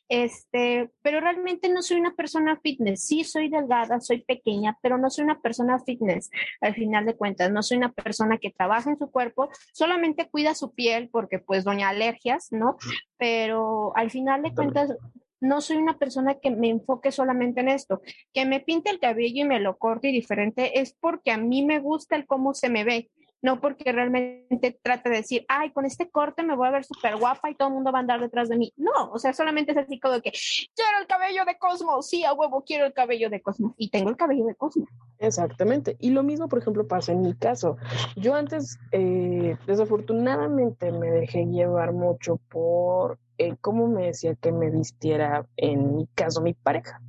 [0.09, 3.03] Este, pero realmente no soy una persona fitness.
[3.03, 6.31] Sí, soy delgada, soy pequeña, pero no soy una persona fitness.
[6.59, 10.55] Al final de cuentas, no soy una persona que trabaja en su cuerpo, solamente cuida
[10.55, 12.77] su piel porque pues doña alergias, ¿no?
[13.17, 14.91] Pero al final de cuentas
[15.39, 18.01] no soy una persona que me enfoque solamente en esto.
[18.33, 21.63] Que me pinte el cabello y me lo corte y diferente es porque a mí
[21.63, 23.11] me gusta el cómo se me ve
[23.43, 27.17] no porque realmente trate de decir, ay, con este corte me voy a ver súper
[27.17, 28.73] guapa y todo el mundo va a andar detrás de mí.
[28.77, 32.33] No, o sea, solamente es así como que, quiero el cabello de Cosmo, sí, a
[32.33, 33.75] huevo, quiero el cabello de Cosmo.
[33.77, 34.87] Y tengo el cabello de Cosmo.
[35.19, 35.97] Exactamente.
[35.99, 37.75] Y lo mismo, por ejemplo, pasa en mi caso.
[38.15, 44.69] Yo antes, eh, desafortunadamente, me dejé llevar mucho por eh, cómo me decía que me
[44.69, 47.01] vistiera, en mi caso, mi pareja.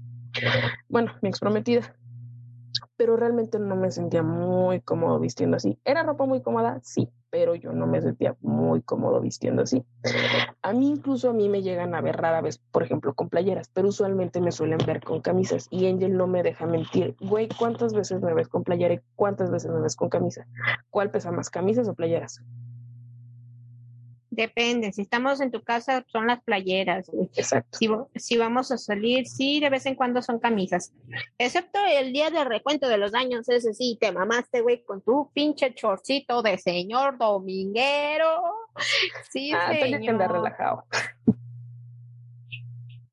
[0.88, 1.94] Bueno, mi ex prometida
[2.96, 5.78] pero realmente no me sentía muy cómodo vistiendo así.
[5.84, 6.80] ¿Era ropa muy cómoda?
[6.82, 9.84] Sí, pero yo no me sentía muy cómodo vistiendo así.
[10.62, 13.68] A mí incluso a mí me llegan a ver rara vez, por ejemplo, con playeras,
[13.68, 17.16] pero usualmente me suelen ver con camisas y Angel no me deja mentir.
[17.20, 20.46] Güey, ¿cuántas veces me ves con playera y cuántas veces me ves con camisa?
[20.90, 22.40] ¿Cuál pesa más, camisas o playeras?
[24.34, 27.08] Depende, si estamos en tu casa son las playeras.
[27.36, 27.78] Exacto.
[28.16, 30.92] Si, vamos a salir, sí, de vez en cuando son camisas.
[31.38, 35.30] Excepto el día de recuento de los daños, ese sí, te mamaste, güey, con tu
[35.32, 38.42] pinche chorcito de señor dominguero.
[39.30, 40.00] Sí, ah, señor.
[40.00, 40.84] que andar relajado.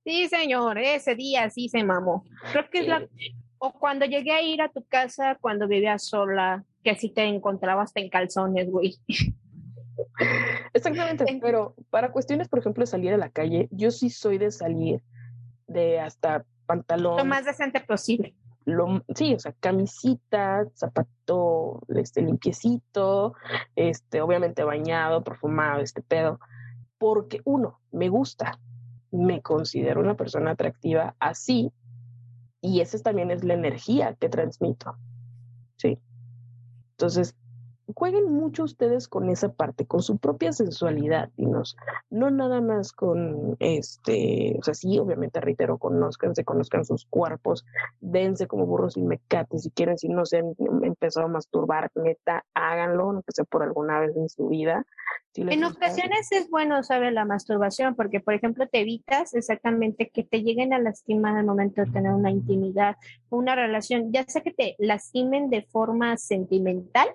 [0.03, 2.25] Sí, señor, ese día sí se mamó.
[2.51, 3.07] Creo que es la...
[3.59, 7.91] O cuando llegué a ir a tu casa cuando vivías sola, que así te encontrabas
[7.93, 8.97] en calzones, güey.
[10.73, 14.51] Exactamente, pero para cuestiones, por ejemplo, de salir a la calle, yo sí soy de
[14.51, 15.03] salir
[15.67, 17.17] de hasta pantalón.
[17.17, 18.35] Lo más decente posible.
[18.65, 23.33] lo, sí, o sea, camisita, zapato, este, limpiecito,
[23.75, 26.39] este, obviamente bañado, perfumado, este pedo,
[26.97, 28.59] porque uno, me gusta,
[29.11, 31.71] me considero una persona atractiva así,
[32.61, 34.95] y esa también es la energía que transmito,
[35.77, 35.99] ¿sí?
[36.91, 37.35] Entonces,
[37.95, 43.55] jueguen mucho ustedes con esa parte, con su propia sensualidad, y no nada más con
[43.59, 47.65] este, o sea, sí, obviamente reitero, conózcanse, conozcan sus cuerpos,
[47.99, 52.45] dense como burros y mecates, si quieren, si no se han empezado a masturbar, neta,
[52.53, 54.85] háganlo, aunque sea por alguna vez en su vida.
[55.35, 60.43] En ocasiones es bueno saber la masturbación, porque por ejemplo te evitas exactamente que te
[60.43, 62.97] lleguen a lastimar al momento de tener una intimidad,
[63.29, 67.09] una relación, ya sea que te lastimen de forma sentimental,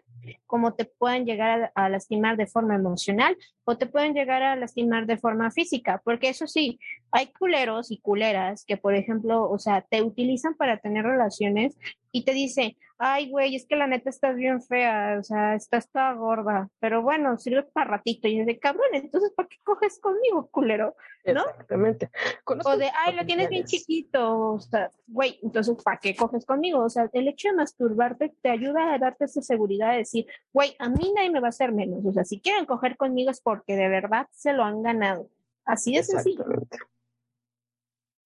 [0.47, 3.37] como te pueden llegar a, lastimar de forma emocional
[3.67, 6.79] o te pueden llegar a lastimar de forma física, porque eso sí,
[7.11, 11.77] hay culeros y culeras que, por ejemplo, o sea, te utilizan para tener relaciones
[12.13, 15.91] y te dicen, ay, güey, es que la neta estás bien fea, o sea, estás
[15.91, 18.29] toda gorda, pero bueno, sirve para ratito.
[18.29, 20.97] Y es de cabrón, entonces, ¿para qué coges conmigo, culero?
[21.27, 21.43] ¿No?
[21.43, 22.09] Exactamente.
[22.47, 26.85] o de, ay, lo tienes bien chiquito, o sea, güey, entonces, ¿para qué coges conmigo?
[26.85, 30.75] O sea, el hecho de masturbarte te ayuda a darte esa seguridad de decir, güey,
[30.79, 32.05] a mí nadie me va a hacer menos.
[32.05, 35.29] O sea, si quieren coger conmigo es porque de verdad se lo han ganado.
[35.65, 36.45] Así de sencillo.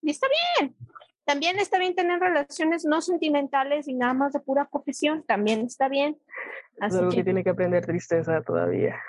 [0.02, 0.26] Y está
[0.58, 0.74] bien.
[1.24, 5.88] También está bien tener relaciones no sentimentales y nada más de pura confesión, también está
[5.88, 6.18] bien.
[6.80, 7.24] Así es algo que...
[7.24, 9.00] tiene que aprender tristeza todavía.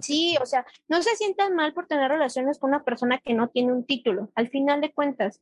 [0.00, 3.48] Sí, o sea, no se sientan mal por tener relaciones con una persona que no
[3.48, 4.30] tiene un título.
[4.34, 5.40] Al final de cuentas,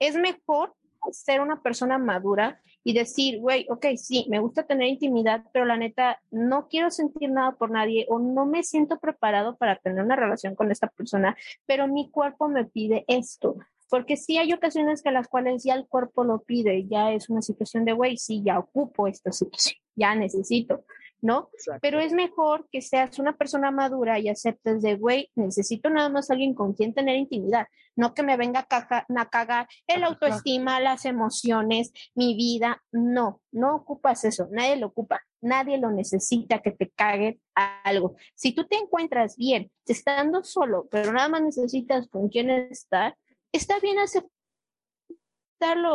[0.00, 0.74] es mejor
[1.12, 5.76] ser una persona madura y decir, güey, ok, sí, me gusta tener intimidad, pero la
[5.76, 10.16] neta, no quiero sentir nada por nadie o no me siento preparado para tener una
[10.16, 13.56] relación con esta persona, pero mi cuerpo me pide esto.
[13.88, 17.42] Porque sí hay ocasiones que las cuales ya el cuerpo lo pide, ya es una
[17.42, 20.84] situación de, güey, sí, ya ocupo esta situación, ya necesito,
[21.22, 21.48] ¿no?
[21.80, 26.30] Pero es mejor que seas una persona madura y aceptes de, güey, necesito nada más
[26.30, 27.66] alguien con quien tener intimidad,
[27.96, 34.24] no que me venga a, cagar el autoestima, las emociones, mi vida, no, no ocupas
[34.24, 35.22] eso, nadie lo ocupa.
[35.44, 38.14] Nadie lo necesita que te cague algo.
[38.36, 43.16] Si tú te encuentras bien, estando solo, pero nada más necesitas con quién estar,
[43.50, 43.98] está bien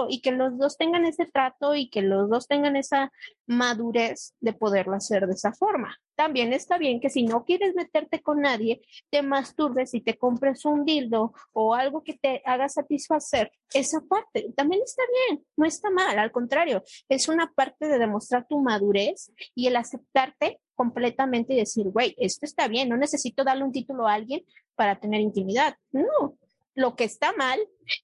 [0.09, 3.11] y que los dos tengan ese trato y que los dos tengan esa
[3.45, 5.97] madurez de poderlo hacer de esa forma.
[6.15, 10.65] También está bien que si no quieres meterte con nadie, te masturbes y te compres
[10.65, 14.51] un dildo o algo que te haga satisfacer esa parte.
[14.55, 19.31] También está bien, no está mal, al contrario, es una parte de demostrar tu madurez
[19.53, 24.07] y el aceptarte completamente y decir, güey, esto está bien, no necesito darle un título
[24.07, 24.43] a alguien
[24.75, 25.75] para tener intimidad.
[25.91, 26.37] No,
[26.73, 27.59] lo que está mal,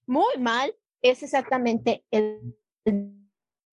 [0.06, 0.74] muy mal,
[1.04, 2.56] es exactamente el,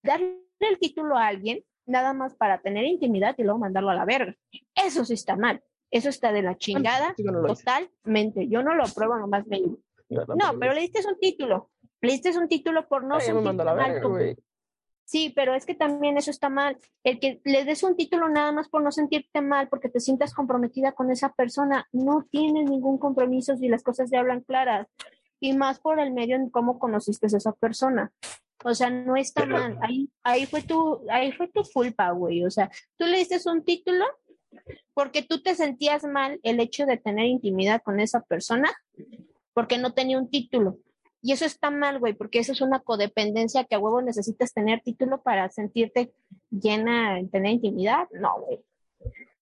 [0.03, 4.05] darle el título a alguien nada más para tener intimidad y luego mandarlo a la
[4.05, 4.36] verga.
[4.75, 5.63] Eso sí está mal.
[5.89, 7.15] Eso está de la chingada
[7.47, 8.47] totalmente.
[8.47, 9.61] Yo no lo apruebo, nomás me
[10.09, 11.71] No, pero le diste un título.
[12.01, 13.36] Le diste un título por no ser
[15.05, 16.77] Sí, pero es que también eso está mal.
[17.03, 20.34] El que le des un título nada más por no sentirte mal, porque te sientas
[20.34, 24.88] comprometida con esa persona, no tienes ningún compromiso si las cosas se hablan claras.
[25.41, 28.13] Y más por el medio en cómo conociste a esa persona.
[28.63, 29.77] O sea, no está mal.
[29.81, 32.45] Ahí, ahí fue tu, ahí fue tu culpa, güey.
[32.45, 34.05] O sea, tú le diste un título
[34.93, 38.71] porque tú te sentías mal el hecho de tener intimidad con esa persona
[39.53, 40.77] porque no tenía un título.
[41.23, 44.81] Y eso está mal, güey, porque eso es una codependencia que a huevo necesitas tener
[44.81, 46.13] título para sentirte
[46.49, 48.07] llena, tener intimidad.
[48.11, 48.59] No, güey.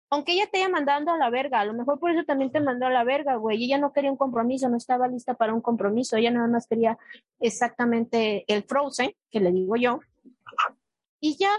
[0.10, 2.60] Aunque ella te haya mandado a la verga, a lo mejor por eso también te
[2.60, 3.64] mandó a la verga, güey.
[3.64, 6.18] Ella no quería un compromiso, no estaba lista para un compromiso.
[6.18, 6.98] Ella nada más quería
[7.40, 10.00] exactamente el Frozen, que le digo yo.
[11.20, 11.52] Y ya,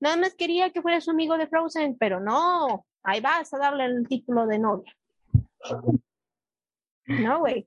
[0.00, 3.86] nada más quería que fuera su amigo de Frozen, pero no, ahí vas a darle
[3.86, 4.92] el título de novia.
[7.06, 7.66] No, güey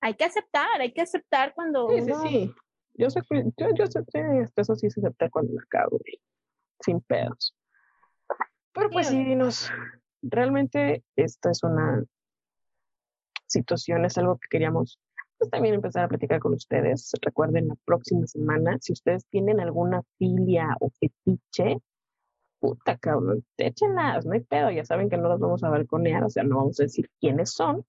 [0.00, 1.88] hay que aceptar, hay que aceptar cuando.
[1.90, 2.54] Sí, sí, sí.
[2.94, 3.20] Yo sé
[3.56, 4.02] yo, yo sé,
[4.56, 5.98] eso sí se acepta cuando la cago,
[6.80, 7.54] sin pedos.
[8.72, 9.70] Pero pues sí, nos,
[10.22, 12.04] realmente esta es una
[13.46, 14.98] situación, es algo que queríamos
[15.38, 17.12] pues también empezar a platicar con ustedes.
[17.22, 21.78] Recuerden la próxima semana, si ustedes tienen alguna filia o fetiche,
[22.60, 26.28] puta cabrón, échenlas, no hay pedo, ya saben que no las vamos a balconear, o
[26.28, 27.86] sea, no vamos a decir quiénes son,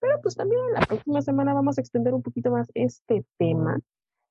[0.00, 3.78] pero pues también la próxima semana vamos a extender un poquito más este tema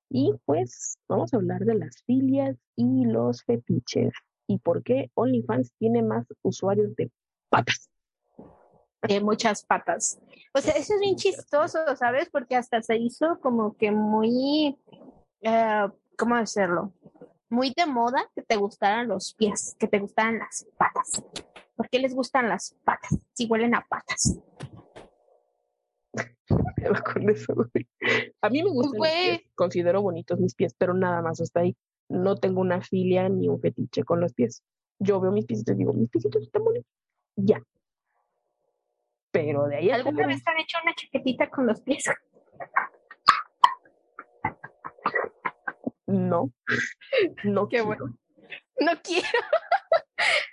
[0.09, 4.11] y pues vamos a hablar de las filias y los fetiches
[4.47, 7.11] y por qué OnlyFans tiene más usuarios de
[7.49, 7.89] patas.
[9.07, 10.19] De muchas patas.
[10.53, 12.29] O sea, eso es bien chistoso, ¿sabes?
[12.31, 14.75] Porque hasta se hizo como que muy
[15.41, 15.87] eh,
[16.17, 16.93] ¿cómo decirlo?
[17.49, 21.23] Muy de moda que te gustaran los pies, que te gustaran las patas.
[21.75, 23.17] ¿Por qué les gustan las patas?
[23.33, 24.39] Si huelen a patas.
[27.13, 27.87] con eso, güey.
[28.41, 29.37] A mí me gustan mis Güey.
[29.37, 31.77] pies, considero bonitos mis pies, pero nada más hasta ahí.
[32.09, 34.63] No tengo una filia ni un fetiche con los pies.
[34.99, 36.91] Yo veo mis piecitos y digo, mis piecitos están bonitos.
[37.35, 37.61] Ya.
[39.31, 42.05] Pero de ahí ¿Alguna vez te han hecho una chaquetita con los pies?
[46.07, 46.51] No.
[47.43, 47.85] No Qué quiero.
[47.85, 48.17] bueno.
[48.79, 49.27] No quiero.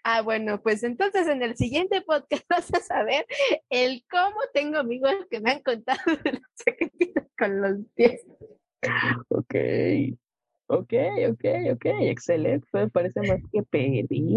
[0.07, 3.25] Ah, bueno, pues entonces en el siguiente podcast vas a saber
[3.71, 8.21] el cómo tengo amigos que me han contado de las chaquetitas con los pies.
[9.29, 9.55] Ok.
[10.67, 10.93] Ok,
[11.31, 11.87] ok, ok.
[12.01, 12.67] Excelente.
[12.93, 13.63] Parece más que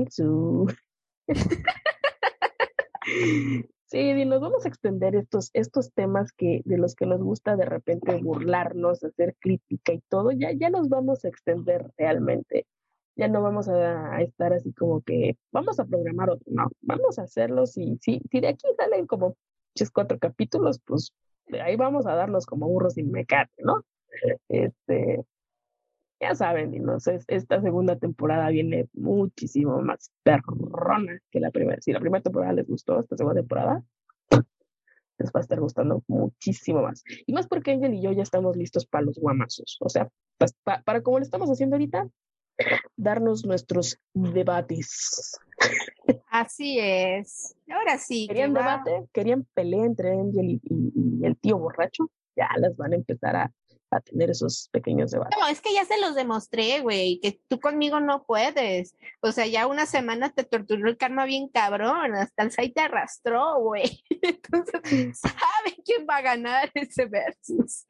[0.09, 0.67] su.
[3.89, 7.55] Sí, y nos vamos a extender estos, estos temas que, de los que nos gusta
[7.55, 12.67] de repente burlarnos, hacer crítica y todo, ya, ya nos vamos a extender realmente.
[13.15, 17.23] Ya no vamos a, estar así como que vamos a programar otro, no, vamos a
[17.23, 19.38] hacerlos y sí, si de aquí salen como
[19.73, 21.13] pinches cuatro capítulos, pues
[21.63, 23.86] ahí vamos a darlos como burros sin mecate, ¿no?
[24.49, 25.23] Este,
[26.20, 31.82] ya saben, dinos, es- esta segunda temporada viene muchísimo más perrona que la primera.
[31.82, 33.84] Si la primera temporada les gustó, esta segunda temporada
[35.20, 37.03] les va a estar gustando muchísimo más.
[37.26, 39.78] Y más porque Angel y yo ya estamos listos para los guamazos.
[39.82, 40.09] O sea,
[40.39, 42.07] pas- pa- para como lo estamos haciendo ahorita,
[42.95, 45.39] darnos nuestros debates.
[46.30, 47.55] Así es.
[47.70, 48.28] Ahora sí.
[48.28, 49.05] que ¿Querían debate?
[49.13, 52.09] ¿Querían pelea entre Angel y, y- y el tío borracho?
[52.36, 53.51] Ya las van a empezar a,
[53.92, 55.38] a tener esos pequeños debates.
[55.40, 58.96] No, es que ya se los demostré, güey, que tú conmigo no puedes.
[59.22, 62.82] O sea, ya una semana te torturó el karma bien cabrón, hasta el site te
[62.82, 64.04] arrastró, güey.
[64.22, 67.86] Entonces, ¿saben quién va a ganar ese versus?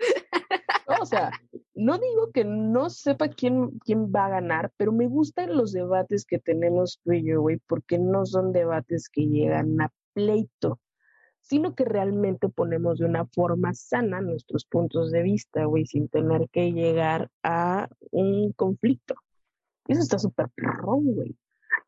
[0.88, 1.32] No, o sea,
[1.74, 6.26] no digo que no sepa quién, quién va a ganar, pero me gustan los debates
[6.26, 10.80] que tenemos tú y yo, güey, porque no son debates que llegan a pleito,
[11.50, 16.50] sino que realmente ponemos de una forma sana nuestros puntos de vista, güey, sin tener
[16.50, 19.16] que llegar a un conflicto.
[19.88, 21.38] Eso está súper perrón, güey.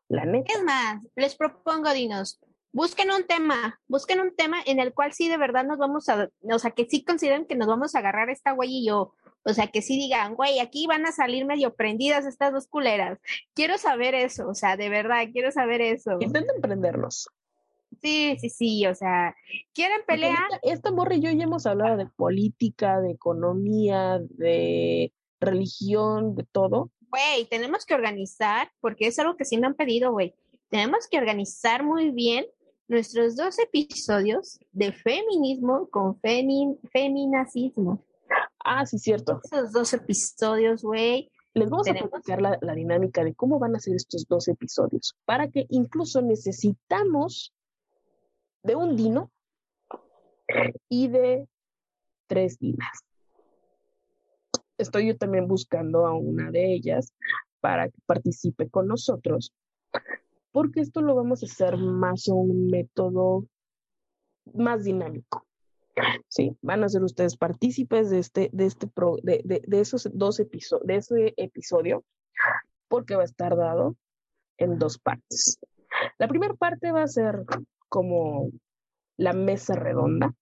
[0.08, 0.52] La neta.
[0.52, 2.40] Es más, les propongo, Dinos,
[2.72, 6.30] busquen un tema, busquen un tema en el cual sí de verdad nos vamos a,
[6.42, 9.14] o sea, que sí consideren que nos vamos a agarrar esta güey y yo.
[9.42, 13.18] O sea, que sí digan, güey, aquí van a salir medio prendidas estas dos culeras.
[13.54, 16.16] Quiero saber eso, o sea, de verdad, quiero saber eso.
[16.20, 17.28] Intenten prendernos.
[18.00, 19.34] Sí, sí, sí, o sea,
[19.74, 20.36] ¿quieren pelear?
[20.38, 26.44] ahorita Esta morra y yo ya hemos hablado de política, de economía, de religión, de
[26.44, 26.90] todo.
[27.10, 30.34] Güey, tenemos que organizar, porque es algo que sí me han pedido, güey.
[30.68, 32.46] Tenemos que organizar muy bien
[32.86, 38.04] nuestros dos episodios de feminismo con femi feminacismo.
[38.64, 39.40] Ah, sí, cierto.
[39.44, 41.30] Esos dos episodios, güey.
[41.54, 45.16] Les vamos a platicar la, la dinámica de cómo van a ser estos dos episodios,
[45.24, 47.52] para que incluso necesitamos
[48.62, 49.30] de un Dino
[50.88, 51.46] y de
[52.26, 53.04] tres Dinas.
[54.78, 57.12] Estoy yo también buscando a una de ellas
[57.60, 59.52] para que participe con nosotros,
[60.52, 63.44] porque esto lo vamos a hacer más a un método
[64.54, 65.46] más dinámico.
[66.28, 68.88] Sí, van a ser ustedes partícipes de este, de este
[69.22, 72.04] de- de esos dos episodios, de ese episodio,
[72.88, 73.96] porque va a estar dado
[74.56, 75.58] en dos partes.
[76.18, 77.44] La primera parte va a ser
[77.90, 78.48] como
[79.18, 80.34] la mesa redonda,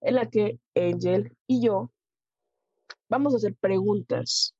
[0.00, 1.90] en la que Angel y yo
[3.08, 4.54] vamos a hacer preguntas,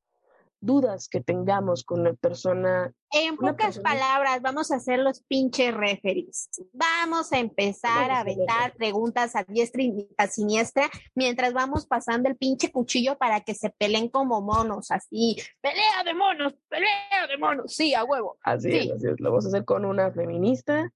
[0.61, 5.73] dudas que tengamos con la persona En pocas persona- palabras, vamos a hacer los pinches
[5.75, 6.49] referees.
[6.73, 12.29] Vamos a empezar Vamos a aventar preguntas a diestra y a siniestra mientras vamos pasando
[12.29, 15.37] el pinche cuchillo para que se peleen como monos, así.
[15.61, 16.55] ¡Pelea de monos!
[16.69, 17.73] ¡Pelea de monos!
[17.73, 18.37] Sí, a huevo.
[18.43, 18.79] Así Sí.
[18.79, 19.21] es, así es.
[19.21, 20.91] Lo vamos a hacer con una feminista,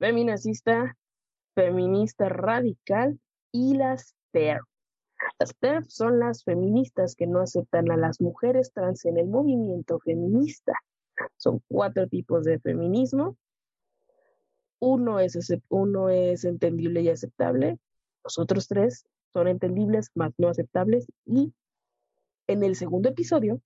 [0.00, 0.96] feminacista,
[1.54, 3.20] feminista radical
[3.52, 4.64] y las TERF.
[5.38, 10.00] Las TERF son las feministas que no aceptan a las mujeres trans en el movimiento
[10.00, 10.72] feminista.
[11.36, 13.36] Son cuatro tipos de feminismo.
[14.78, 15.36] Uno es,
[15.68, 17.78] uno es entendible y aceptable.
[18.24, 21.06] Los otros tres son entendibles, más no aceptables.
[21.26, 21.52] Y
[22.46, 23.60] en el segundo episodio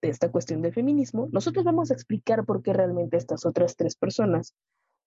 [0.00, 3.96] de esta cuestión del feminismo, nosotros vamos a explicar por qué realmente estas otras tres
[3.96, 4.54] personas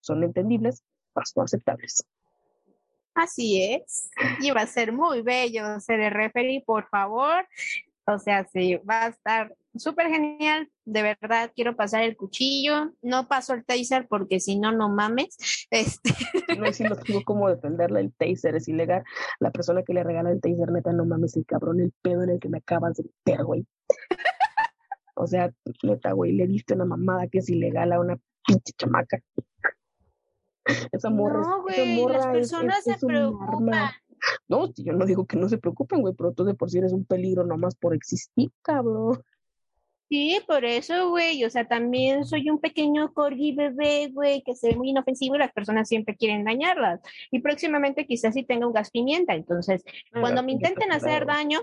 [0.01, 0.83] son entendibles,
[1.15, 2.05] más no aceptables.
[3.15, 4.09] Así es.
[4.39, 7.45] Y va a ser muy bello ser el referee, por favor.
[8.05, 13.27] O sea, sí, va a estar súper genial, de verdad, quiero pasar el cuchillo, no
[13.27, 15.37] paso el taser porque si no, no mames.
[15.69, 16.09] Este...
[16.59, 19.03] No, si no tengo cómo defenderle, el taser es ilegal.
[19.39, 22.31] La persona que le regala el taser, neta, no mames, el cabrón, el pedo en
[22.31, 23.65] el que me acabas de meter, güey.
[25.15, 25.51] O sea,
[25.83, 29.21] neta, güey, le diste una mamada que es ilegal a una pinche chamaca.
[30.91, 33.89] Esa morra, no, esa güey, morra las personas es- se es preocupan.
[34.47, 36.91] No, yo no digo que no se preocupen, güey, pero tú de por sí eres
[36.91, 39.23] un peligro nomás por existir, cabrón.
[40.09, 44.69] Sí, por eso, güey, o sea, también soy un pequeño corgi bebé, güey, que se
[44.69, 46.99] ve muy inofensivo y las personas siempre quieren dañarlas.
[47.29, 49.83] Y próximamente quizás sí tenga un gas pimienta, entonces
[50.19, 51.59] cuando me intenten hacer daño,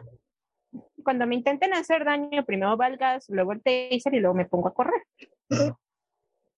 [1.03, 4.45] cuño, me intenten hacer daño, primero va el gas, luego el taser y luego me
[4.47, 5.03] pongo a correr.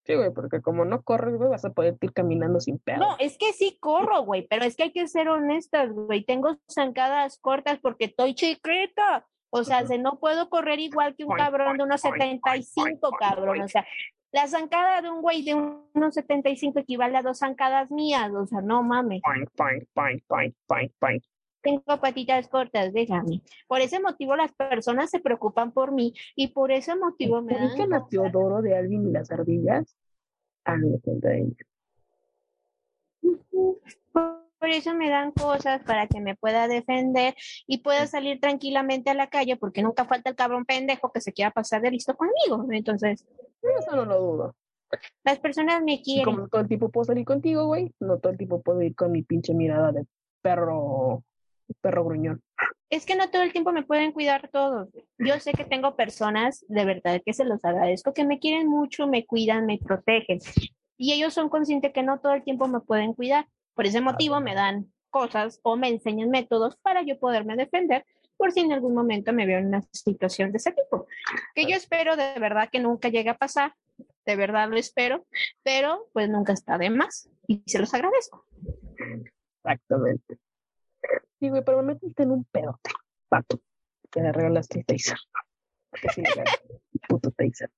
[0.09, 2.97] Sí, güey, porque como no corres, güey, vas a poder ir caminando sin pedo.
[2.97, 6.25] No, es que sí corro, güey, pero es que hay que ser honestas, güey.
[6.25, 9.27] Tengo zancadas cortas porque estoy chiquita.
[9.51, 12.99] O sea, se no puedo correr igual que un cabrón de unos poing, poing, 75,
[13.01, 13.61] poing, cabrón.
[13.61, 13.87] O sea,
[14.33, 18.33] la zancada de un güey de unos 75 equivale a dos zancadas mías.
[18.33, 19.21] O sea, no mames.
[21.69, 23.43] Tengo patitas cortas, déjame.
[23.67, 27.67] Por ese motivo las personas se preocupan por mí y por ese motivo me dan
[27.67, 28.11] ¿Ubican a cosas.
[28.11, 29.95] Teodoro de Alvin y las ardillas?
[30.65, 31.53] Ah, no, cuenta de.
[34.13, 37.35] Por eso me dan cosas para que me pueda defender
[37.67, 41.35] y pueda salir tranquilamente a la calle porque nunca falta el cabrón pendejo que se
[41.35, 42.67] quiera pasar de listo conmigo.
[42.73, 43.27] Entonces,
[43.79, 44.57] Eso no lo dudo.
[45.23, 46.25] las personas me quieren.
[46.25, 49.13] como todo el tiempo puedo salir contigo, güey, no todo el tiempo puedo ir con
[49.13, 50.07] mi pinche mirada de
[50.41, 51.23] perro,
[51.81, 52.43] perro gruñón.
[52.91, 54.89] Es que no todo el tiempo me pueden cuidar todos.
[55.19, 59.07] Yo sé que tengo personas, de verdad que se los agradezco, que me quieren mucho,
[59.07, 60.39] me cuidan, me protegen.
[60.97, 63.47] Y ellos son conscientes que no todo el tiempo me pueden cuidar.
[63.75, 68.05] Por ese motivo me dan cosas o me enseñan métodos para yo poderme defender
[68.39, 71.07] por si en algún momento me veo en una situación de ese tipo.
[71.55, 73.75] Que yo espero de verdad que nunca llegue a pasar,
[74.25, 75.27] de verdad lo espero,
[75.63, 78.47] pero pues nunca está de más y se los agradezco.
[79.57, 80.39] Exactamente.
[81.41, 82.91] Sí, güey, pero me metiste en un pedote,
[83.29, 83.61] pato,
[84.11, 85.19] que le regalaste el taser.
[86.01, 86.23] Que sí,
[87.09, 87.71] puto taser.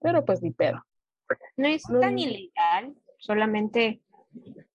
[0.00, 0.84] Pero pues ni pedo.
[1.56, 2.20] No es No, tan no.
[2.20, 4.00] ilegal, solamente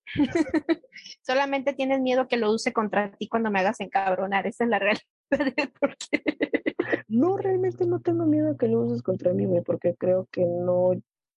[1.21, 4.79] solamente tienes miedo que lo use contra ti cuando me hagas encabronar, esa es la
[4.79, 5.03] realidad.
[7.07, 10.45] No, realmente no tengo miedo a que lo uses contra mí, güey, porque creo que
[10.45, 10.91] no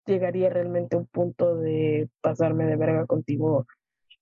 [0.05, 3.65] llegaría realmente a un punto de pasarme de verga contigo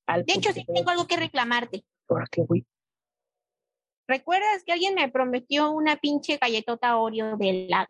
[0.07, 1.83] al de hecho sí tengo algo que reclamarte.
[2.07, 2.65] ¿Por qué, güey?
[4.07, 7.87] ¿Recuerdas que alguien me prometió una pinche galletota Oreo de helado?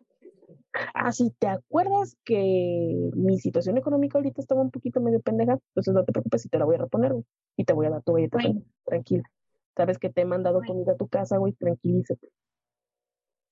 [0.94, 5.58] Ah, sí, ¿te acuerdas que mi situación económica ahorita estaba un poquito medio pendeja?
[5.68, 7.24] Entonces no te preocupes si te la voy a reponer, güey.
[7.56, 8.62] Y te voy a dar tu galleta Bueno.
[8.84, 9.22] tranquila.
[9.76, 10.72] Sabes que te he mandado Bueno.
[10.72, 12.28] comida a tu casa, güey, tranquilízate.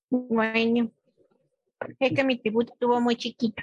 [0.09, 0.91] Bueno,
[1.99, 3.61] es que mi tributo estuvo muy chiquito.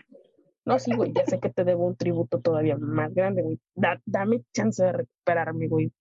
[0.65, 3.59] No, sí, güey, ya sé que te debo un tributo todavía más grande, güey.
[3.75, 5.93] Da- dame chance de recuperarme, güey.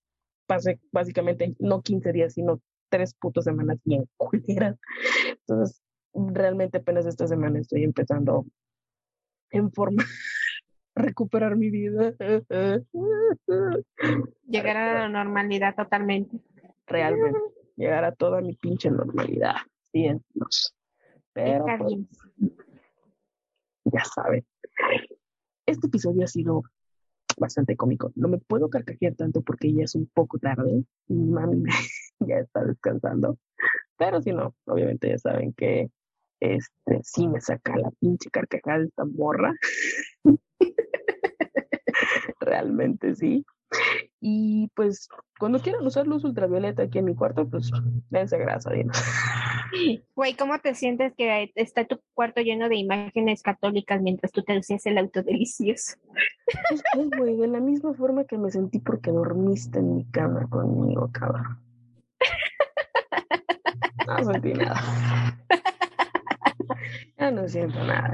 [0.52, 4.78] Pasé básicamente no 15 días, sino tres putas semanas bien culeras.
[5.30, 5.82] Entonces,
[6.14, 8.46] realmente apenas esta semana estoy empezando
[9.52, 10.06] en forma a
[10.96, 12.14] recuperar mi vida.
[14.46, 16.38] Llegar a la normalidad totalmente.
[16.86, 17.40] Realmente,
[17.78, 19.56] llegar a toda mi pinche normalidad.
[19.94, 20.22] Bien.
[21.32, 22.10] Pero, pues, bien.
[23.86, 24.46] ya saben.
[25.66, 26.64] Este episodio ha sido
[27.42, 28.14] bastante cómico.
[28.16, 31.64] No me puedo carcajear tanto porque ya es un poco tarde mami
[32.20, 33.38] ya está descansando.
[33.98, 35.90] Pero si no, obviamente ya saben que
[36.40, 39.54] este sí me saca la pinche carcajada de esta morra.
[42.40, 43.46] Realmente sí.
[44.20, 45.08] Y pues
[45.40, 47.72] cuando quieran usar luz ultravioleta aquí en mi cuarto, pues
[48.10, 48.98] dense grasa, dinos.
[50.16, 54.58] Güey, ¿cómo te sientes que está tu cuarto lleno de imágenes católicas mientras tú te
[54.58, 55.96] hacías el auto delicioso?
[56.72, 60.46] Es que, güey, de la misma forma que me sentí porque dormiste en mi cama
[60.50, 61.58] conmigo, cabrón.
[64.08, 64.82] No sentí nada.
[67.18, 68.14] Ya no siento nada.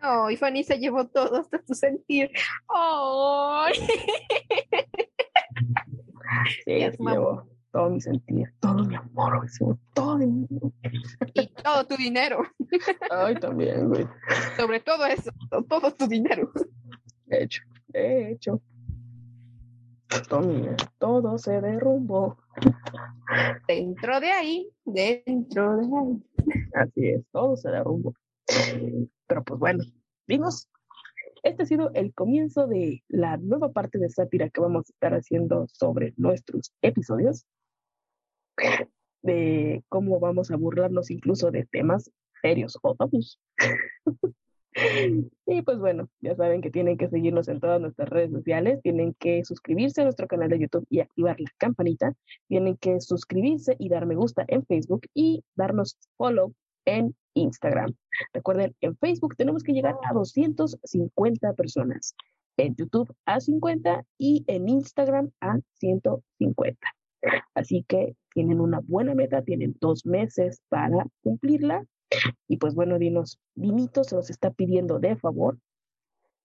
[0.00, 2.30] Ay, Fanny se llevó todo hasta tu sentir.
[2.68, 3.72] Ay.
[6.64, 10.46] Sí, se llevó todo mi sentir, todo mi amor, güey, se llevó todo de mí.
[11.34, 12.42] Y todo tu dinero.
[13.10, 14.06] Ay, también, güey.
[14.56, 15.30] Sobre todo eso,
[15.68, 16.52] todo tu dinero.
[17.26, 18.60] De hecho, de hecho.
[20.28, 20.42] Todo,
[20.98, 22.36] todo se derrumbó.
[23.68, 26.22] Dentro de ahí, dentro de ahí.
[26.74, 28.14] Así es, todo se derrumbó.
[29.26, 29.84] Pero pues bueno,
[30.26, 30.68] vimos.
[31.42, 35.14] Este ha sido el comienzo de la nueva parte de sátira que vamos a estar
[35.14, 37.46] haciendo sobre nuestros episodios.
[39.22, 42.10] de cómo vamos a burlarnos incluso de temas
[42.42, 43.38] serios o tabús.
[45.46, 49.14] y pues bueno, ya saben que tienen que seguirnos en todas nuestras redes sociales, tienen
[49.18, 52.14] que suscribirse a nuestro canal de YouTube y activar la campanita,
[52.48, 57.94] tienen que suscribirse y dar me gusta en Facebook y darnos follow en Instagram.
[58.32, 62.14] Recuerden, en Facebook tenemos que llegar a 250 personas,
[62.56, 66.78] en YouTube a 50 y en Instagram a 150.
[67.54, 71.84] Así que tienen una buena meta, tienen dos meses para cumplirla.
[72.48, 75.58] Y pues bueno, dinos, Dinito se los está pidiendo de favor.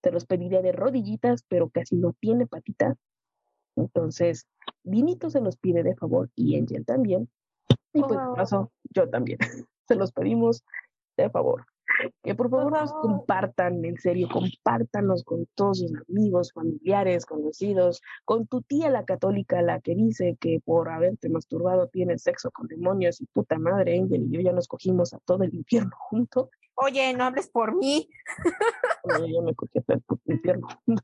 [0.03, 2.97] Se los pediría de rodillitas, pero casi no tiene patitas.
[3.75, 4.47] Entonces,
[4.83, 7.29] Dinito se los pide de favor y Angel también.
[7.93, 9.39] Y pues, de paso, yo también.
[9.87, 10.63] se los pedimos
[11.17, 11.65] de favor.
[12.23, 18.47] Que por favor nos compartan, en serio, compártanos con todos sus amigos, familiares, conocidos, con
[18.47, 23.22] tu tía la católica, la que dice que por haberte masturbado tienes sexo con demonios
[23.22, 26.49] y puta madre, Angel y yo ya nos cogimos a todo el infierno junto.
[26.76, 28.09] Oye, no hables por mí.
[29.30, 31.03] Yo me cogí a todo el infierno junto.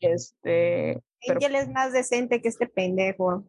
[0.00, 1.02] Este.
[1.28, 3.44] Angel es más decente que este pendejo.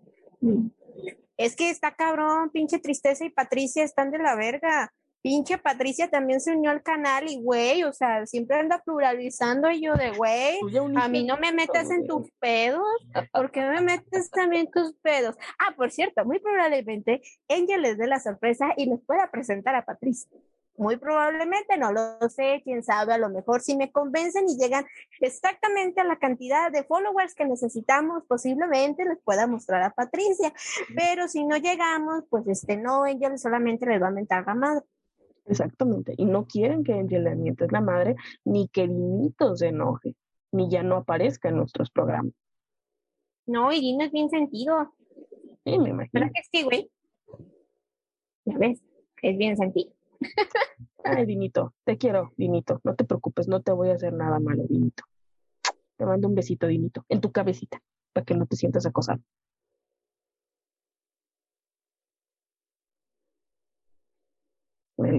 [1.37, 4.93] Es que está cabrón, pinche tristeza y Patricia están de la verga
[5.25, 9.81] pinche Patricia también se unió al canal y, güey, o sea, siempre anda pluralizando y
[9.81, 10.59] yo de, güey,
[10.97, 12.85] a mí no me metas en tus pedos,
[13.33, 15.35] ¿por qué me metes también tus pedos?
[15.57, 19.83] Ah, por cierto, muy probablemente Angel les dé la sorpresa y les pueda presentar a
[19.83, 20.29] Patricia.
[20.77, 24.85] Muy probablemente, no lo sé, quién sabe, a lo mejor si me convencen y llegan
[25.21, 30.53] exactamente a la cantidad de followers que necesitamos, posiblemente les pueda mostrar a Patricia,
[30.95, 34.85] pero si no llegamos, pues este no, Angel solamente les va a mentar la madre.
[35.45, 36.13] Exactamente.
[36.17, 40.15] Y no quieren que Angel le mientes la madre, ni que Dinito se enoje,
[40.51, 42.33] ni ya no aparezca en nuestros programas.
[43.45, 44.93] No, y Dino es bien sentido.
[45.63, 46.09] Sí, me imagino.
[46.13, 46.89] ¿Verdad que sí, güey?
[48.45, 48.81] Ya ves,
[49.21, 49.91] es bien sentido.
[51.03, 52.81] Ay, Dinito, te quiero, Dinito.
[52.83, 55.03] No te preocupes, no te voy a hacer nada malo, Dinito.
[55.97, 57.81] Te mando un besito, Dinito, en tu cabecita,
[58.13, 59.21] para que no te sientas acosado.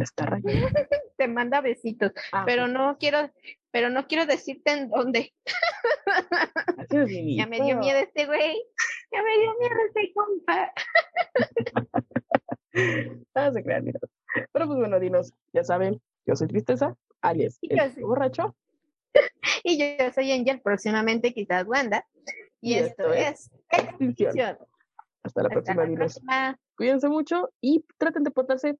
[0.07, 0.39] Está
[1.17, 3.31] Te manda besitos, ah, pero no quiero,
[3.71, 5.33] pero no quiero decirte en dónde.
[6.91, 8.63] ya me dio miedo este güey.
[9.13, 10.73] Ya me dio miedo este compa.
[13.35, 13.85] no se crean,
[14.53, 18.55] Pero pues bueno, dinos, ya saben, yo soy Tristeza, alias el borracho.
[19.65, 22.07] y yo soy Angel, próximamente quizás Wanda.
[22.61, 24.59] Y, esto, es Extinción.
[25.23, 26.21] Hasta la próxima, dinos.
[26.77, 28.77] Cuídense mucho y traten de portarse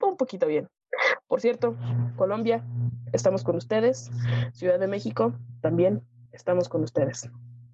[0.00, 0.68] un poquito bien.
[1.26, 1.76] Por cierto,
[2.16, 2.64] Colombia,
[3.12, 4.10] estamos con ustedes.
[4.52, 6.02] Ciudad de México, también
[6.32, 7.30] estamos con ustedes.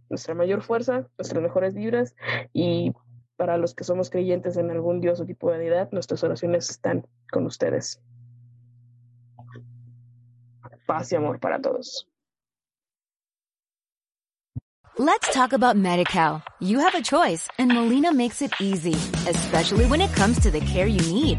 [0.09, 2.15] Nuestra mayor fuerza, nuestras mejores vibras
[2.53, 2.93] y
[3.37, 7.07] para los que somos creyentes en algún dios o tipo de deidad, nuestras oraciones están
[7.31, 8.01] con ustedes.
[10.87, 12.09] Paz y amor para todos.
[14.99, 16.43] Let's talk about MediCal.
[16.61, 18.93] You have a choice and Molina makes it easy,
[19.27, 21.39] especially when it comes to the care you need.